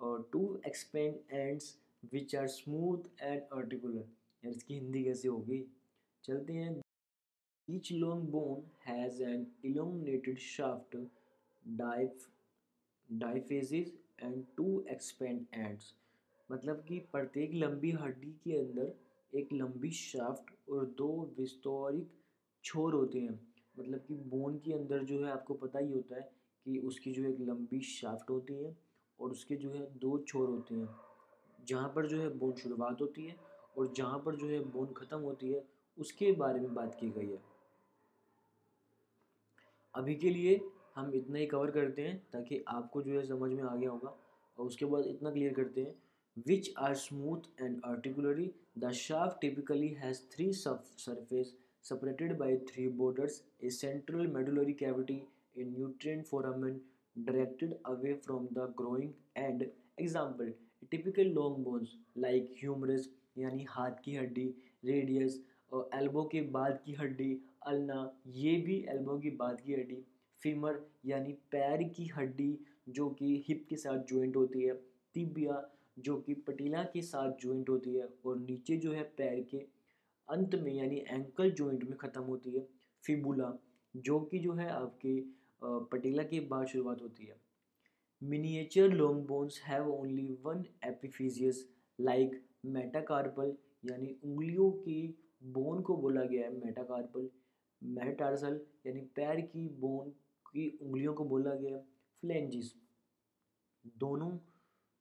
और 0.00 0.28
two 0.32 0.42
expand 0.66 1.14
ends 1.32 1.76
which 2.12 2.34
are 2.36 2.46
smooth 2.48 3.08
and 3.22 3.42
articular 3.52 4.06
यार 4.42 4.52
इसकी 4.52 4.74
हिंदी 4.74 5.04
कैसे 5.04 5.28
होगी 5.28 5.64
चलते 6.24 6.52
हैं। 6.52 6.80
Each 7.68 7.92
long 7.92 8.28
bone 8.30 8.62
has 8.86 9.22
an 9.22 9.46
elongated 9.64 10.38
shaft 10.38 10.96
डाइफ 11.64 12.28
diaphysis 13.08 13.92
and 14.22 14.44
two 14.56 14.84
expand 14.90 15.44
ends 15.54 15.94
मतलब 16.50 16.84
कि 16.88 16.98
प्रत्येक 17.12 17.54
लंबी 17.54 17.90
हड्डी 18.00 18.32
के 18.44 18.56
अंदर 18.58 18.92
एक 19.32 19.52
लंबी 19.52 19.90
शाफ्ट 19.94 20.50
और 20.70 20.84
दो 20.98 21.08
विस्तौरिक 21.38 22.10
छोर 22.64 22.94
होते 22.94 23.18
हैं। 23.18 23.38
मतलब 23.78 24.04
कि 24.08 24.14
बोन 24.30 24.58
के 24.58 24.72
अंदर 24.72 25.04
जो 25.04 25.24
है 25.24 25.30
आपको 25.32 25.54
पता 25.54 25.78
ही 25.78 25.92
होता 25.92 26.16
है 26.16 26.30
कि 26.66 26.78
उसकी 26.78 27.12
जो 27.12 27.24
एक 27.24 27.40
लंबी 27.40 27.80
शाफ्ट 27.80 28.30
होती 28.30 28.54
है 28.54 28.76
और 29.18 29.30
उसके 29.30 29.56
जो 29.56 29.70
है 29.70 29.86
दो 29.98 30.18
छोर 30.18 30.48
होते 30.48 30.74
हैं। 30.74 30.88
जहाँ 31.58 31.92
पर 31.96 32.06
जो 32.06 32.20
है 32.20 32.28
बोन 32.38 32.52
शुरुआत 32.52 33.00
होती 33.00 33.26
है 33.26 33.36
और 33.78 33.92
जहाँ 33.96 34.18
पर 34.18 34.36
जो 34.36 34.46
है 34.46 34.58
बोन 34.64 34.92
ख़त्म 34.96 35.18
होती 35.18 35.52
है, 35.52 35.64
उसके 35.98 36.32
बारे 36.32 36.60
में 36.60 36.74
बात 36.74 36.94
की 37.00 37.10
गई 37.10 37.30
है। 37.30 37.42
अभी 39.94 40.14
के 40.14 40.30
लिए 40.30 40.60
हम 40.94 41.12
इतना 41.14 41.38
ही 41.38 41.46
कवर 41.46 41.70
करते 41.70 42.02
हैं 42.02 42.16
ताकि 42.32 42.62
आपको 42.68 43.02
जो 43.02 43.12
है 43.12 43.26
समझ 43.26 43.50
में 43.52 43.62
आ 43.62 43.74
गया 43.76 43.90
होगा 43.90 44.14
और 44.58 44.66
उसके 44.66 44.84
बाद 44.84 45.06
इतना 45.06 45.30
क्लियर 45.30 45.52
करते 45.54 45.80
हैं 45.80 45.94
which 46.36 46.72
are 46.78 46.94
smooth 46.96 47.48
and 47.60 47.80
articularly 47.86 48.50
the 48.78 48.90
shaft 48.98 49.40
typically 49.40 49.88
has 50.02 50.22
three 50.32 50.52
surface 50.54 51.56
separated 51.84 52.38
by 52.38 52.48
three 52.68 52.88
borders 52.88 53.36
a 53.60 53.70
central 53.70 54.26
medullary 54.28 54.74
cavity 54.74 55.14
a 55.56 55.64
nutrient 55.66 56.26
foramen 56.26 56.74
directed 57.16 57.76
away 57.86 58.14
from 58.16 58.48
the 58.52 58.66
growing 58.76 59.14
end 59.36 59.64
example 59.98 60.50
typical 60.92 61.32
long 61.32 61.62
bones 61.62 61.96
like 62.18 62.52
humerus 62.56 63.08
यानी 63.38 63.64
हाथ 63.70 63.90
की 64.04 64.14
हड्डी 64.14 64.44
radius 64.84 65.38
और 65.72 65.90
elbow 65.94 66.22
के 66.32 66.40
बाद 66.54 66.78
की 66.84 66.92
हड्डी 66.94 67.28
अलना 67.66 67.98
ये 68.36 68.56
भी 68.60 68.74
एल्बो 68.90 69.16
की 69.18 69.30
बाद 69.36 69.60
की 69.60 69.72
हड्डी 69.72 69.98
फीमर 70.42 70.80
यानी 71.06 71.32
पैर 71.52 71.82
की 71.96 72.06
हड्डी 72.16 72.48
जो 72.88 73.08
कि 73.18 73.28
हिप 73.48 73.64
के 73.68 73.76
साथ 73.76 74.04
ज्वाइंट 74.08 74.36
होती 74.36 74.62
है 74.62 74.74
तिबिया 75.14 75.54
जो 76.00 76.16
कि 76.20 76.34
पटीला 76.46 76.82
के 76.92 77.02
साथ 77.02 77.32
ज्वाइंट 77.42 77.68
होती 77.68 77.94
है 77.94 78.08
और 78.26 78.38
नीचे 78.38 78.76
जो 78.76 78.92
है 78.92 79.02
पैर 79.18 79.40
के 79.50 79.58
अंत 80.28 80.54
में, 80.54 80.72
यानी 80.72 80.96
एंकल 81.08 81.50
जॉइंट 81.50 81.84
में 81.84 81.96
ख़त्म 81.98 82.22
होती 82.22 82.50
है 82.50 82.66
फिबुला 83.04 83.52
जो 83.94 84.20
कि 84.22 84.38
जो 84.38 84.52
है 84.54 84.68
आपके 84.70 85.20
पटीला 85.62 86.22
के 86.22 86.40
बाद 86.50 86.66
शुरुआत 86.66 87.02
होती 87.02 87.24
है। 87.26 87.36
Miniature 88.22 88.88
long 88.90 89.26
bones 89.26 89.60
have 89.64 89.90
only 89.92 90.28
one 90.44 90.64
epiphysis 90.86 91.66
like 91.98 92.40
metacarpal 92.66 93.56
यानी 93.84 94.14
उंगलियों 94.24 94.70
की 94.72 95.00
बोन 95.52 95.80
को 95.82 95.96
बोला 95.96 96.24
गया 96.24 96.46
है 96.46 96.56
मेटाकार्पल 96.56 97.28
मेटाटार्सल 97.82 98.60
यानी 98.86 99.00
पैर 99.16 99.40
की 99.42 99.68
बोन 99.80 100.10
की 100.46 100.68
उंगलियों 100.82 101.14
को 101.14 101.24
बोला 101.24 101.54
गया 101.54 101.76
है 101.76 101.82
फ्लेंजिस 102.22 102.72
दोनों 103.98 104.30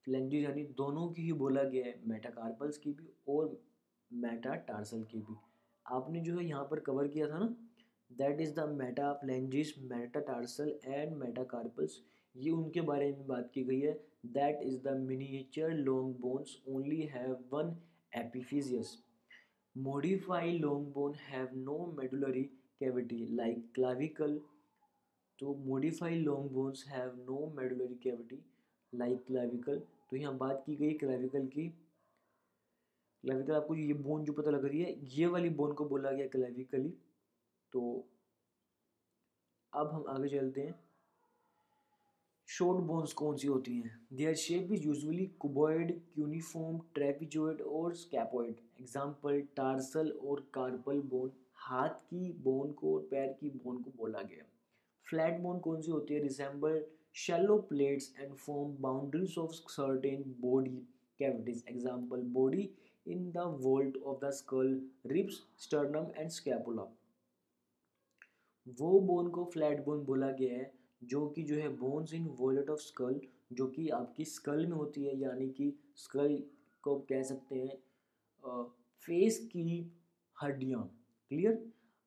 फ्लेंजिस 0.10 0.44
यानी 0.44 0.64
दोनों 0.78 1.08
की 1.14 1.22
ही 1.22 1.34
बोला 1.40 1.64
गया 1.64 1.86
है, 1.86 1.94
मेटाकार्पल्स 2.08 2.78
की 2.78 2.92
भी 2.92 3.10
और 3.30 3.60
मेटाटार्सल 4.12 5.04
की 5.12 5.20
भी। 5.20 5.36
आपने 5.86 6.22
जो 6.22 6.38
है 6.38 6.46
यहाँ 6.46 6.64
पर 6.72 6.80
कवर 6.86 7.08
किया 7.08 7.28
था 7.30 7.40
ना? 7.40 7.56
That 8.12 8.42
is 8.42 8.54
the 8.54 8.68
metaphalanges 8.70 9.74
metatarsal 9.92 10.74
and 10.86 11.16
metacarpals 11.18 12.00
ये 12.36 12.52
उनके 12.52 12.82
बारे 12.82 13.12
में 13.12 13.28
बात 13.28 13.52
की 13.54 13.64
गई 13.64 13.80
है। 13.80 13.94
That 14.28 14.64
is 14.64 14.80
the 14.84 14.96
miniature 15.02 15.74
long 15.74 16.16
bones 16.22 16.58
only 16.68 17.02
have 17.14 17.38
one 17.54 17.76
epiphysis 18.14 18.98
modify 19.76 20.46
long 20.54 20.86
bone 20.94 21.14
have 21.26 21.52
no 21.56 21.74
medullary 21.98 22.50
cavity 22.82 23.20
like 23.32 23.60
clavicle 23.76 24.34
तो 25.40 25.54
modify 25.68 26.12
long 26.24 26.52
bones 26.52 26.84
have 26.88 27.14
no 27.28 27.38
medullary 27.60 27.98
cavity 28.06 28.40
like 28.94 29.22
clavicle 29.28 29.80
तो 30.12 30.18
यहाँ 30.18 30.38
बात 30.38 30.64
की 30.66 30.76
गई 30.76 30.98
clavicle 30.98 31.48
की। 31.48 31.70
Clavicle 33.24 33.56
आपको 33.56 33.76
ये 33.76 33.94
बोन 33.94 34.24
जो 34.26 34.34
पता 34.34 34.52
लग 34.52 34.66
रही 34.66 34.82
है, 34.82 34.96
ये 35.18 35.26
वाली 35.26 35.50
बोन 35.52 35.74
को 35.74 35.86
बोला 35.86 36.12
गया 36.12 36.28
क्लेविकली 36.28 36.90
तो 37.74 37.82
अब 39.74 39.92
हम 39.94 40.06
आगे 40.10 40.30
चलते 40.30 40.62
हैं। 40.62 40.76
शॉर्ट 42.48 42.80
बोन्स 42.84 43.14
कौन 43.14 43.36
सी 43.38 43.48
होती 43.48 43.76
हैं? 43.76 44.08
Their 44.14 44.36
shape 44.36 44.72
is 44.72 44.84
usually 44.84 45.26
cuboid 45.40 45.92
cuneiform 46.14 46.80
trapezoid 46.94 47.62
और 47.62 47.94
स्कैपॉइड 47.96 48.56
एग्जांपल 48.80 49.42
टार्सल 49.56 50.10
और 50.12 50.40
कार्पल 50.54 51.02
बोन 51.10 51.32
हाथ 51.56 52.00
की 52.10 52.32
बोन 52.44 52.72
को 52.72 52.96
और 52.96 53.02
पैर 53.12 53.34
की 53.34 53.50
बोन 53.50 53.82
को 53.84 53.92
बोला 53.98 54.22
गया। 54.22 54.46
फ्लैट 55.08 55.40
बोन 55.40 55.60
कौन 55.60 55.82
सी 55.82 55.92
होती 55.92 56.14
है? 56.14 56.22
Resemble 56.22 56.84
shallow 57.16 57.58
plates 57.60 58.12
and 58.22 58.38
form 58.38 58.76
boundaries 58.80 59.38
of 59.38 59.56
certain 59.68 60.24
body 60.40 60.82
cavities 61.20 61.64
example 61.68 62.22
body 62.38 62.72
in 63.06 63.32
the 63.34 63.46
vault 63.66 63.96
of 64.06 64.20
the 64.20 64.32
skull 64.32 64.72
ribs 65.06 65.42
sternum 65.58 66.08
and 66.16 66.32
scapula 66.32 66.88
वो 68.80 69.00
बोन 69.02 69.30
को 69.36 69.44
फ्लैट 69.54 69.80
बोन 69.86 70.04
बोला 70.06 70.30
गया 70.40 70.58
है 70.58 70.72
जो 71.02 71.26
कि 71.36 71.44
जो 71.44 71.56
है 71.56 71.68
bones 71.78 72.14
in 72.14 72.26
vault 72.40 72.70
of 72.70 72.80
skull 72.80 73.20
जो 73.54 73.68
कि 73.68 73.88
आपकी 73.98 74.26
स्कल 74.26 74.66
में 74.66 74.76
होती 74.78 75.04
है 75.06 75.16
यानी 75.20 75.48
कि 75.58 75.72
स्कल 75.98 76.38
को 76.84 76.96
कह 77.10 77.24
सकते 77.30 77.56
हैं 77.56 77.78
फेस 79.06 79.40
की 79.54 79.80
हड्डियाँ 80.38 80.84
क्लियर 81.32 81.58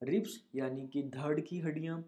रिप्स 0.02 0.38
यानी 0.56 0.86
कि 0.92 1.02
धड़ 1.14 1.40
की 1.40 1.58
हड्डियाँ 1.60 2.02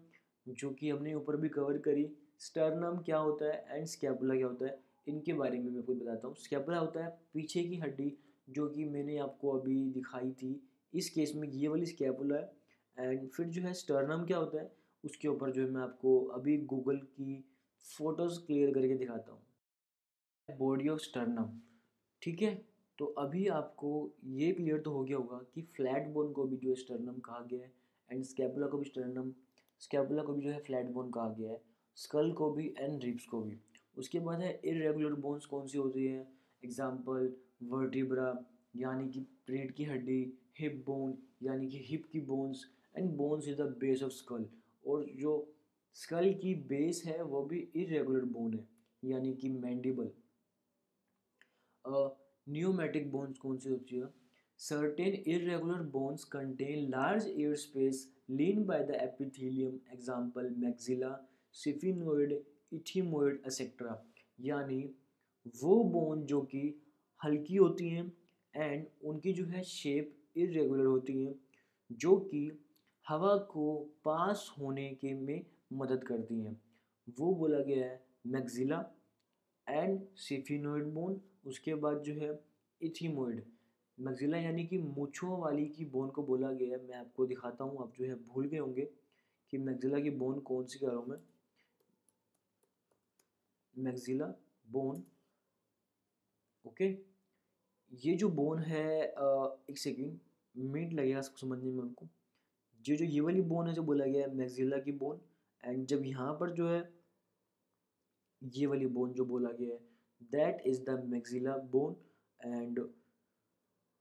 जो 0.45 0.69
कि 0.79 0.89
हमने 0.89 1.13
ऊपर 1.13 1.37
भी 1.37 1.49
कवर 1.49 1.77
करी 1.87 2.07
स्टर्नम 2.45 2.97
क्या 3.05 3.17
होता 3.19 3.45
है 3.45 3.65
एंड 3.69 3.85
स्कैपुला 3.87 4.35
क्या 4.35 4.47
होता 4.47 4.65
है, 4.65 4.77
इनके 5.07 5.33
बारे 5.33 5.59
में 5.59 5.71
मैं 5.71 5.83
कुछ 5.83 5.97
बताता 5.97 6.27
हूँ। 6.27 6.35
स्कैपुला 6.37 6.77
होता 6.77 7.03
है 7.03 7.09
पीछे 7.33 7.63
की 7.63 7.77
हड्डी 7.79 8.11
जो 8.49 8.67
कि 8.69 8.85
मैंने 8.85 9.17
आपको 9.19 9.51
अभी 9.51 9.83
दिखाई 9.91 10.31
थी। 10.33 10.59
इस 10.93 11.09
केस 11.09 11.33
में 11.35 11.47
ये 11.47 11.67
वाली 11.67 11.85
स्कैपुला 11.85 12.35
है 12.35 12.53
एंड 12.97 13.27
फिर 13.29 13.45
जो 13.47 13.61
है 13.61 13.73
स्टर्नम 13.75 14.25
क्या 14.25 14.37
होता 14.37 14.59
है, 14.59 14.71
उसके 15.03 15.27
ऊपर 15.27 15.51
जो 15.51 15.61
है 15.61 15.69
मैं 15.69 15.81
आपको 15.81 16.19
अभी 16.35 16.57
गूगल 16.65 16.97
की 16.97 17.43
फ़ोटोज़ 17.85 18.39
क्लियर 18.45 18.73
करके 18.73 18.95
दिखाता 18.97 19.31
हूँ। 19.31 20.57
बॉडी 20.57 20.89
ऑफ़ 20.89 20.99
स्टर्नम, 21.01 21.59
ठीक 22.21 22.41
है? 22.41 22.55
तो 22.99 23.05
अभी 23.19 23.47
आपको 23.49 23.89
ये 24.33 24.51
क्लियर 24.51 24.79
तो 24.81 24.91
हो 24.91 25.03
गया 25.03 25.17
होगा 25.17 25.37
कि 25.55 25.61
फ्लैट 25.75 26.07
बोन 26.09 26.31
को 26.33 26.43
भी 26.43 26.57
जो 26.57 26.69
है 26.69 26.75
स्टर्नम 26.75 27.19
कहा 27.19 27.39
गया 27.51 27.59
है 27.59 27.71
एंड 28.09 28.23
स्कैपुला 28.25 28.67
को 28.67 28.77
भी 28.77 28.85
स्टर्नम 28.85 29.31
स्कैपुला 29.81 30.23
को 30.23 30.33
भी 30.33 30.41
जो 30.41 30.49
है 30.49 30.59
फ्लैट 30.59 30.91
बोन 30.91 31.09
कहा 31.11 31.33
गया 31.39 31.51
है। 31.51 31.61
स्कल 31.97 32.31
को 32.33 32.49
भी 32.51 32.73
एंड 32.77 33.03
रिप्स 33.03 33.25
को 33.25 33.41
भी। 33.41 33.57
उसके 33.97 34.19
बाद 34.19 34.41
है 34.41 34.51
इरेगुलर 34.65 35.13
बोन्स 35.21 35.45
कौन 35.45 35.67
सी 35.67 35.77
होती 35.77 36.05
है? 36.05 36.27
एग्ज़ाम्पल 36.63 37.33
वर्टिब्रा 37.65 38.29
यानी 38.75 39.09
कि 39.09 39.19
पेट 39.47 39.71
की 39.75 39.83
हड्डी 39.85 40.21
हिप 40.59 40.83
बोन 40.85 41.17
यानी 41.43 41.67
कि 41.69 41.83
हिप 41.85 42.05
की 42.11 42.19
bones 42.27 42.65
and 42.95 43.09
bones 43.17 43.47
is 43.47 43.61
the 43.61 43.75
base 43.79 44.03
of 44.03 44.11
skull 44.13 44.45
और 44.83 45.05
जो 45.19 45.33
स्कल 45.95 46.33
की 46.41 46.53
बेस 46.69 47.01
है, 47.05 47.21
वो 47.23 47.41
भी 47.43 47.59
इरेगुलर 47.75 48.25
बोन 48.27 48.53
है, 48.53 48.67
यानी 49.03 49.33
कि 49.33 49.49
मैंडिबल 49.49 50.11
न्यूमेटिक 52.47 53.11
बोन्स 53.11 53.37
कौन 53.37 53.57
सी 53.57 53.69
होती 53.69 53.95
है? 53.95 54.09
Certain 54.59 55.13
irregular 55.27 55.81
bones 55.93 56.23
contain 56.25 56.89
large 56.89 57.27
air 57.27 57.55
space 57.57 58.07
lined 58.31 58.65
by 58.65 58.83
the 58.83 58.97
epithelium 59.01 59.79
example 59.93 60.49
maxilla 60.57 61.09
sphenoid, 61.55 62.31
ethmoid 62.73 63.35
etcetera 63.35 64.03
यानी 64.39 64.83
वो 65.55 65.83
बोन 65.83 66.25
जो 66.25 66.41
कि 66.41 66.61
हल्की 67.21 67.55
होती 67.55 67.89
हैं 67.89 68.11
एंड 68.53 68.85
उनकी 69.03 69.33
जो 69.33 69.45
है 69.45 69.63
शेप 69.63 70.13
इरेगुलर 70.37 70.85
होती 70.85 71.23
हैं, 71.23 71.33
जो 71.91 72.15
कि 72.17 72.51
हवा 73.05 73.35
को 73.51 73.75
पास 74.05 74.53
होने 74.59 74.89
के 74.95 75.13
में 75.13 75.45
मदद 75.73 76.03
करती 76.03 76.39
हैं। 76.41 76.59
वो 77.19 77.33
बोला 77.35 77.59
गया 77.59 77.85
है 77.85 78.03
मैगजिला 78.27 78.83
एंड 79.67 79.99
सिफिनोइड 80.17 80.85
बोन 80.85 81.21
उसके 81.47 81.75
बाद 81.75 82.01
जो 82.01 82.13
है 82.13 82.39
इथीमोइड। 82.81 83.43
मैक्सिला 83.97 84.37
यानी 84.37 84.65
कि 84.67 84.77
मूछों 84.77 85.39
वाली 85.39 85.65
की 85.67 85.85
बोन 85.85 86.09
को 86.09 86.23
बोला 86.23 86.51
गया 86.51 86.77
है। 86.77 86.87
मैं 86.87 86.95
आपको 86.95 87.25
दिखाता 87.25 87.63
हूँ, 87.63 87.81
आप 87.81 87.93
जो 87.97 88.05
है 88.05 88.15
भूल 88.15 88.47
गए 88.47 88.57
होंगे 88.57 88.87
कि 89.53 89.57
मैगजिला 89.57 89.99
की 89.99 90.09
बोन 90.09 90.39
कौन 90.39 90.65
सी 90.65 90.79
कह 90.79 90.87
रहा 90.87 90.97
हूँ 90.97 91.07
मैं 91.07 91.17
मैक्सिला 93.75 94.25
बोन 94.67 95.03
ओके 96.65 96.85
ये 97.91 98.13
जो 98.17 98.29
बोन 98.29 98.59
है 98.63 98.85
एक 99.01 99.77
सेकेंड 99.77 100.19
मिनट 100.55 100.93
लगेगा 100.93 101.21
समझने 101.21 101.71
में 101.71 101.81
उनको 101.83 102.07
जो 102.85 102.95
जो 102.95 103.05
ये 103.05 103.19
वाली 103.21 103.41
बोन 103.51 103.67
है 103.67 103.73
जो 103.73 103.83
बोला 103.83 104.05
गया 104.05 104.27
है 104.27 104.33
मैक्सिला 104.35 104.77
की 104.79 104.91
बोन 105.03 105.19
एंड 105.63 105.85
जब 105.87 106.05
यहाँ 106.05 106.33
पर 106.39 106.51
जो 106.53 106.67
है, 106.69 106.79
ये 108.41 108.65
वाली 108.65 108.87
बोन 108.97 109.13
जो 109.13 109.25
बोला 109.25 109.51
गया 109.51 109.73
है 109.73 109.79
that 110.31 110.61
is 110.67 110.81
the 110.85 111.03
maxilla 111.09 111.57
bone 111.71 111.95
and 112.39 112.79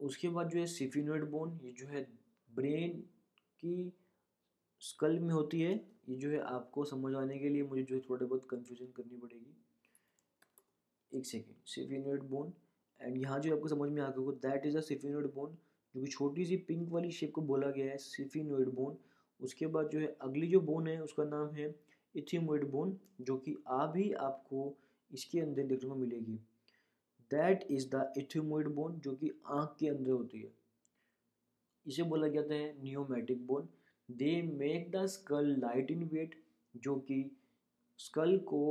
उसके 0.00 0.28
बाद 0.28 0.48
जो 0.50 0.58
है 0.58 0.66
सिफिनोइड 0.66 1.24
बोन 1.30 1.58
ये 1.64 1.72
जो 1.78 1.86
है 1.88 2.02
ब्रेन 2.50 3.00
की 3.62 3.92
स्कल 4.82 5.18
में 5.18 5.32
होती 5.34 5.60
है। 5.60 5.72
ये 6.08 6.16
जो 6.16 6.30
है 6.30 6.38
आपको 6.44 6.84
समझ 6.84 7.14
आने 7.16 7.38
के 7.38 7.48
लिए 7.48 7.62
मुझे 7.64 7.82
जो 7.82 7.94
है 7.94 8.00
थोड़े 8.08 8.26
बहुत 8.26 8.46
कंफ्यूजन 8.50 8.92
करनी 8.96 9.18
पड़ेगी। 9.18 9.54
एक 11.14 11.26
सेकेंड 11.26 11.56
सिफिनोइड 11.66 12.22
बोन 12.22 12.52
एंड 13.00 13.16
यहाँ 13.16 13.38
जो 13.40 13.54
आपको 13.56 13.68
समझ 13.68 13.90
में 13.90 14.02
आ 14.02 14.08
गया 14.18 14.32
that 14.48 14.66
is 14.66 14.76
a 14.76 14.80
sphenoid 14.80 15.26
bone 15.34 15.56
जो 15.94 16.00
कि 16.00 16.06
छोटी 16.06 16.44
सी 16.44 16.56
पिंक 16.68 16.88
वाली 16.92 17.10
शेप 17.10 17.32
को 17.34 17.40
बोला 17.42 17.70
गया 17.70 17.90
है 17.90 17.96
सिफिनोइड 17.98 18.68
बोन 18.68 18.96
उसके 19.40 19.66
बाद 19.66 19.88
जो 19.90 19.98
है, 20.00 20.06
अगली 20.22 20.46
जो 20.48 20.60
बोन 20.60 20.86
है, 20.88 21.00
उसका 21.02 21.24
नाम 21.24 21.54
है 21.54 21.74
इथिमोइड 22.14 22.64
बोन 22.70 22.96
जो 23.20 23.36
कि 23.36 23.52
अभी 23.66 24.10
आपको 24.12 24.74
इसके 25.10 25.40
अंदर 25.40 25.62
देखने 25.62 25.88
को 25.88 25.94
मिलेगी. 25.94 26.36
That 27.30 27.66
is 27.70 27.88
the 27.94 28.12
ethmoid 28.18 28.68
bone 28.68 29.00
जो 29.00 29.14
कि 29.14 29.30
आँख 29.46 29.76
के 29.80 29.88
अंदर 29.88 30.10
होती 30.10 30.40
है. 30.40 30.52
इसे 31.86 32.02
बोला 32.02 32.28
जाता 32.28 32.54
है 32.54 32.72
pneumatic 32.82 33.46
bone 33.46 33.68
they 34.08 34.40
make 34.42 34.90
the 34.90 35.04
skull 35.06 35.54
light 35.60 35.90
in 35.90 36.04
weight 36.04 36.34
जो 36.74 36.94
कि 36.98 37.24
स्कल 37.98 38.38
को 38.38 38.62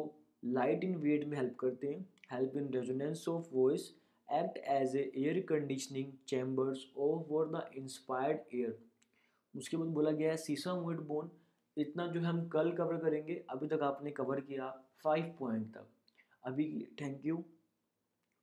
लाइट 0.43 0.84
इन 0.84 0.95
वेट 0.95 1.25
में 1.25 1.38
हेल्प 1.38 1.56
करते 1.56 1.88
हैं। 1.88 2.06
Help 2.32 2.58
in 2.58 2.73
resonance 2.73 3.27
of 3.29 3.49
voice, 3.53 3.93
act 4.34 4.58
as 4.58 4.95
a 4.95 5.12
air 5.15 5.39
conditioning 5.39 6.12
chambers 6.27 6.86
for 6.95 7.47
the 7.47 7.69
inspired 7.77 8.56
air. 8.56 8.77
उसके 9.58 9.77
बाद 9.77 9.88
बोला 9.88 10.12
गया 10.12 10.32
है 10.32 10.38
सीसा 10.38 10.73
मोइड 10.75 10.99
बोन, 10.99 11.32
इतना 11.77 12.08
जो 12.08 12.21
हम 12.21 12.47
कल 12.47 12.71
कवर 12.71 12.97
करेंगे, 12.97 13.45
अभी 13.49 13.67
तक 13.67 13.79
आपने 13.84 14.12
कवर 14.12 14.39
किया 14.39 14.69
फाइव 15.03 15.36
पॉइंट 15.39 15.67
तक। 15.73 15.88
अभी 16.43 16.88
थैंक 17.01 17.25
यू 17.25 17.43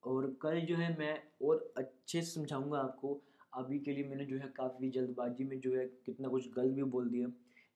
और 0.07 0.39
कल 0.43 0.61
जो 0.61 0.77
है 0.77 0.99
मैं 0.99 1.23
और 1.43 1.73
अच्छे 1.77 2.23
से 2.23 2.31
समझाऊँगा 2.31 2.79
आपको। 2.79 3.21
अभी 3.55 3.79
के 3.79 3.93
लिए 3.93 4.05
मैंने 4.05 4.25
जो 4.25 4.39
है 4.39 4.53
काफ़ी 4.57 4.91
जल्दबाजी 4.91 5.45
में 5.45 5.61
जो 5.61 5.75
है 5.77 5.87
कितना 5.87 6.29
कुछ 6.29 6.53
गलत 6.53 6.75
भी 6.75 6.83
बोल 6.83 7.09
दिया। 7.09 7.29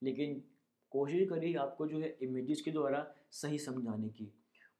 लेकिन 0.02 0.42
कोशिश 0.90 1.28
करिए 1.28 1.54
आपको 1.54 1.86
जो 1.86 1.98
है 1.98 2.16
इमेजेस 2.22 2.60
के 2.60 2.70
द्वारा 2.70 3.14
सही 3.34 3.58
समझाने 3.58 4.08
की। 4.08 4.32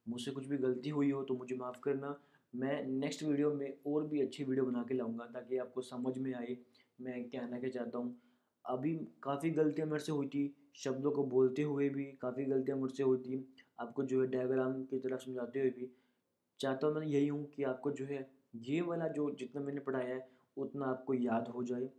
मुझसे 0.05 0.31
कुछ 0.31 0.45
भी 0.47 0.57
गलती 0.57 0.89
हुई 0.89 1.09
हो 1.11 1.23
तो 1.23 1.33
मुझे 1.33 1.55
माफ़ 1.55 1.79
करना। 1.83 2.15
मैं 2.53 2.83
नेक्स्ट 2.89 3.23
वीडियो 3.23 3.53
में 3.53 3.73
और 3.87 4.07
भी 4.07 4.21
अच्छी 4.21 4.43
वीडियो 4.43 4.65
बना 4.65 4.83
के 4.83 4.93
लाऊँगा 4.93 5.25
ताकि 5.25 5.57
आपको 5.57 5.81
समझ 5.81 6.17
में 6.17 6.33
आए। 6.33 6.57
मैं 6.99 7.23
कहना 7.25 7.59
क्या 7.59 7.69
चाहता 7.69 7.97
हूँ, 7.97 8.15
अभी 8.65 8.93
काफ़ी 9.23 9.49
गलतियाँ 9.51 9.87
मेरे 9.87 10.03
से 10.03 10.11
हुई 10.11 10.27
थी। 10.27 10.53
शब्दों 10.75 11.11
को 11.11 11.23
बोलते 11.25 11.61
हुए 11.63 11.89
भी 11.89 12.05
काफ़ी 12.21 12.45
गलतियाँ 12.45 12.77
मुझसे 12.77 13.03
हुई 13.03 13.17
थी। 13.19 13.45
आपको 13.79 14.03
जो 14.03 14.21
है 14.21 14.27
डायग्राम 14.29 14.83
की 14.83 14.99
तरफ़ 14.99 15.21
समझाते 15.21 15.59
हुए 15.59 15.69
भी 15.69 15.89
चाहता 16.59 16.87
हूँ 16.87 16.95
मैं 16.95 17.07
यही 17.07 17.27
हूँ 17.27 17.45
कि 17.47 17.63
आपको 17.65 17.91
जो 17.91 18.05
है 18.05 18.27
ये 18.61 18.81
वाला 18.81 19.07
जो 19.09 19.29
जितना 19.39 19.61
मैंने 19.61 19.81
पढ़ाया 19.81 20.15
है, 20.15 20.27
उतना 20.57 20.85
आपको 20.87 21.13
याद 21.13 21.47
हो 21.47 21.63
जाए। 21.63 21.89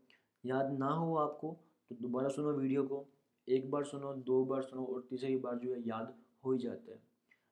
याद 0.45 0.77
ना 0.79 0.89
हो 0.91 1.15
आपको 1.19 1.57
तो 1.91 1.95
दोबारा 1.97 2.29
सुनो 2.29 2.53
वीडियो 2.53 2.83
को। 2.85 3.07
एक 3.49 3.71
बार 3.71 3.85
सुनो, 3.85 4.13
दो 4.15 4.45
बार 4.45 4.63
सुनो 4.63 4.85
और 4.85 5.07
तीसरी 5.11 5.37
बार 5.39 5.59
जो 5.59 5.75
है 5.75 5.81
याद 5.81 6.15
हो 6.45 6.53
ही 6.53 6.59
जाता 6.59 6.93
है। 6.93 7.03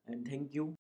एंड 0.09 0.27
थैंक 0.29 0.55
यू 0.55 0.75